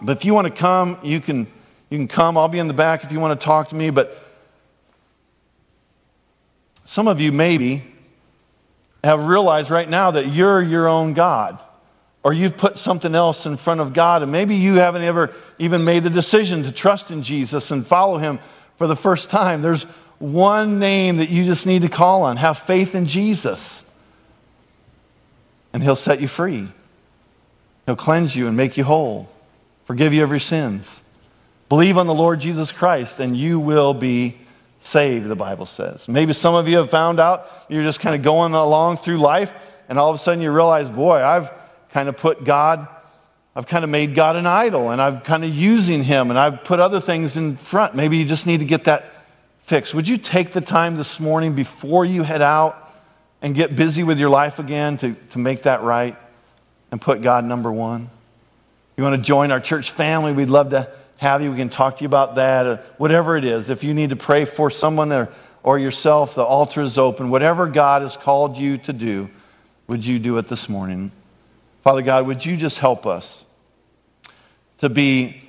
but 0.00 0.16
if 0.16 0.24
you 0.24 0.32
want 0.32 0.46
to 0.46 0.52
come, 0.52 0.98
you 1.02 1.20
can 1.20 1.46
you 1.92 1.98
can 1.98 2.08
come. 2.08 2.38
I'll 2.38 2.48
be 2.48 2.58
in 2.58 2.68
the 2.68 2.74
back 2.74 3.04
if 3.04 3.12
you 3.12 3.20
want 3.20 3.38
to 3.38 3.44
talk 3.44 3.68
to 3.68 3.74
me. 3.74 3.90
But 3.90 4.16
some 6.86 7.06
of 7.06 7.20
you 7.20 7.32
maybe 7.32 7.82
have 9.04 9.26
realized 9.26 9.68
right 9.68 9.86
now 9.86 10.12
that 10.12 10.32
you're 10.32 10.62
your 10.62 10.88
own 10.88 11.12
God, 11.12 11.62
or 12.22 12.32
you've 12.32 12.56
put 12.56 12.78
something 12.78 13.14
else 13.14 13.44
in 13.44 13.58
front 13.58 13.82
of 13.82 13.92
God, 13.92 14.22
and 14.22 14.32
maybe 14.32 14.54
you 14.54 14.76
haven't 14.76 15.02
ever 15.02 15.34
even 15.58 15.84
made 15.84 16.02
the 16.02 16.08
decision 16.08 16.62
to 16.62 16.72
trust 16.72 17.10
in 17.10 17.22
Jesus 17.22 17.70
and 17.70 17.86
follow 17.86 18.16
Him 18.16 18.38
for 18.78 18.86
the 18.86 18.96
first 18.96 19.28
time. 19.28 19.60
There's 19.60 19.82
one 20.18 20.78
name 20.78 21.18
that 21.18 21.28
you 21.28 21.44
just 21.44 21.66
need 21.66 21.82
to 21.82 21.90
call 21.90 22.22
on 22.22 22.38
have 22.38 22.56
faith 22.56 22.94
in 22.94 23.04
Jesus, 23.04 23.84
and 25.74 25.82
He'll 25.82 25.94
set 25.94 26.22
you 26.22 26.28
free. 26.28 26.68
He'll 27.84 27.96
cleanse 27.96 28.34
you 28.34 28.46
and 28.46 28.56
make 28.56 28.78
you 28.78 28.84
whole, 28.84 29.28
forgive 29.84 30.14
you 30.14 30.24
of 30.24 30.30
your 30.30 30.38
sins. 30.38 31.01
Believe 31.72 31.96
on 31.96 32.06
the 32.06 32.12
Lord 32.12 32.38
Jesus 32.38 32.70
Christ 32.70 33.18
and 33.18 33.34
you 33.34 33.58
will 33.58 33.94
be 33.94 34.36
saved, 34.80 35.24
the 35.24 35.34
Bible 35.34 35.64
says. 35.64 36.06
Maybe 36.06 36.34
some 36.34 36.54
of 36.54 36.68
you 36.68 36.76
have 36.76 36.90
found 36.90 37.18
out 37.18 37.48
you're 37.70 37.82
just 37.82 37.98
kind 37.98 38.14
of 38.14 38.22
going 38.22 38.52
along 38.52 38.98
through 38.98 39.16
life 39.16 39.54
and 39.88 39.98
all 39.98 40.10
of 40.10 40.16
a 40.16 40.18
sudden 40.18 40.42
you 40.42 40.52
realize, 40.52 40.90
boy, 40.90 41.24
I've 41.24 41.50
kind 41.88 42.10
of 42.10 42.18
put 42.18 42.44
God, 42.44 42.86
I've 43.56 43.66
kind 43.66 43.84
of 43.84 43.88
made 43.88 44.14
God 44.14 44.36
an 44.36 44.44
idol 44.44 44.90
and 44.90 45.00
I'm 45.00 45.22
kind 45.22 45.44
of 45.44 45.54
using 45.54 46.02
Him 46.02 46.28
and 46.28 46.38
I've 46.38 46.62
put 46.62 46.78
other 46.78 47.00
things 47.00 47.38
in 47.38 47.56
front. 47.56 47.94
Maybe 47.94 48.18
you 48.18 48.26
just 48.26 48.46
need 48.46 48.58
to 48.58 48.66
get 48.66 48.84
that 48.84 49.10
fixed. 49.62 49.94
Would 49.94 50.06
you 50.06 50.18
take 50.18 50.52
the 50.52 50.60
time 50.60 50.98
this 50.98 51.18
morning 51.18 51.54
before 51.54 52.04
you 52.04 52.22
head 52.22 52.42
out 52.42 52.92
and 53.40 53.54
get 53.54 53.74
busy 53.74 54.02
with 54.02 54.18
your 54.18 54.28
life 54.28 54.58
again 54.58 54.98
to, 54.98 55.14
to 55.30 55.38
make 55.38 55.62
that 55.62 55.80
right 55.82 56.18
and 56.90 57.00
put 57.00 57.22
God 57.22 57.46
number 57.46 57.72
one? 57.72 58.10
You 58.98 59.04
want 59.04 59.16
to 59.16 59.26
join 59.26 59.50
our 59.50 59.60
church 59.60 59.90
family? 59.90 60.34
We'd 60.34 60.50
love 60.50 60.68
to 60.72 60.92
have 61.22 61.40
you. 61.40 61.50
We 61.50 61.56
can 61.56 61.68
talk 61.68 61.96
to 61.96 62.02
you 62.02 62.06
about 62.06 62.34
that, 62.34 62.66
uh, 62.66 62.76
whatever 62.98 63.36
it 63.36 63.44
is. 63.44 63.70
If 63.70 63.84
you 63.84 63.94
need 63.94 64.10
to 64.10 64.16
pray 64.16 64.44
for 64.44 64.70
someone 64.70 65.12
or, 65.12 65.30
or 65.62 65.78
yourself, 65.78 66.34
the 66.34 66.42
altar 66.42 66.82
is 66.82 66.98
open. 66.98 67.30
Whatever 67.30 67.68
God 67.68 68.02
has 68.02 68.16
called 68.16 68.58
you 68.58 68.76
to 68.78 68.92
do, 68.92 69.30
would 69.86 70.04
you 70.04 70.18
do 70.18 70.36
it 70.38 70.48
this 70.48 70.68
morning? 70.68 71.12
Father 71.84 72.02
God, 72.02 72.26
would 72.26 72.44
you 72.44 72.56
just 72.56 72.78
help 72.78 73.06
us 73.06 73.44
to 74.78 74.88
be 74.88 75.40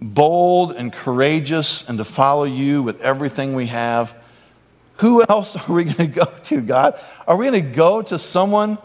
bold 0.00 0.72
and 0.72 0.92
courageous 0.92 1.82
and 1.88 1.96
to 1.96 2.04
follow 2.04 2.44
you 2.44 2.82
with 2.82 3.00
everything 3.00 3.54
we 3.54 3.66
have? 3.66 4.14
Who 4.98 5.24
else 5.26 5.56
are 5.68 5.72
we 5.72 5.84
going 5.84 5.96
to 5.96 6.06
go 6.06 6.24
to, 6.24 6.60
God? 6.60 7.00
Are 7.26 7.36
we 7.38 7.46
going 7.46 7.64
to 7.64 7.70
go 7.70 8.02
to 8.02 8.18
someone 8.18 8.76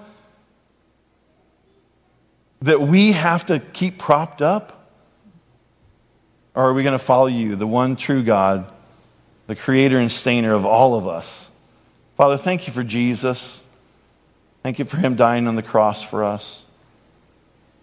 that 2.62 2.80
we 2.80 3.12
have 3.12 3.48
to 3.48 3.60
keep 3.60 3.98
propped 3.98 4.42
up? 4.42 4.77
Or 6.58 6.70
are 6.70 6.74
we 6.74 6.82
going 6.82 6.98
to 6.98 7.06
follow 7.06 7.28
you, 7.28 7.56
the 7.56 7.68
one 7.68 7.96
true 7.96 8.24
God, 8.24 8.74
the 9.46 9.56
creator 9.56 10.00
and 10.00 10.12
stainer 10.12 10.56
of 10.56 10.66
all 10.66 10.96
of 10.96 11.08
us? 11.08 11.52
Father, 12.16 12.36
thank 12.36 12.66
you 12.66 12.74
for 12.74 12.84
Jesus. 12.84 13.64
Thank 14.64 14.80
you 14.80 14.86
for 14.86 14.98
him 14.98 15.14
dying 15.14 15.48
on 15.48 15.56
the 15.56 15.62
cross 15.62 16.02
for 16.02 16.24
us. 16.24 16.66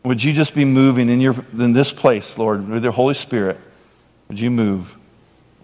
Would 0.02 0.24
you 0.24 0.32
just 0.32 0.56
be 0.56 0.64
moving 0.64 1.08
in, 1.08 1.20
your, 1.20 1.36
in 1.52 1.72
this 1.72 1.92
place, 1.92 2.36
Lord, 2.36 2.68
with 2.68 2.82
your 2.82 2.92
Holy 2.92 3.14
Spirit? 3.14 3.60
Would 4.26 4.40
you 4.40 4.50
move? 4.50 4.96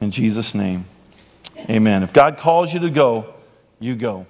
In 0.01 0.13
Jesus' 0.13 0.55
name, 0.55 0.85
amen. 1.69 2.05
If 2.05 2.13
God 2.13 2.39
calls 2.39 2.73
you 2.73 2.79
to 2.79 2.91
go, 2.91 3.35
you 3.81 3.97
go. 3.97 4.25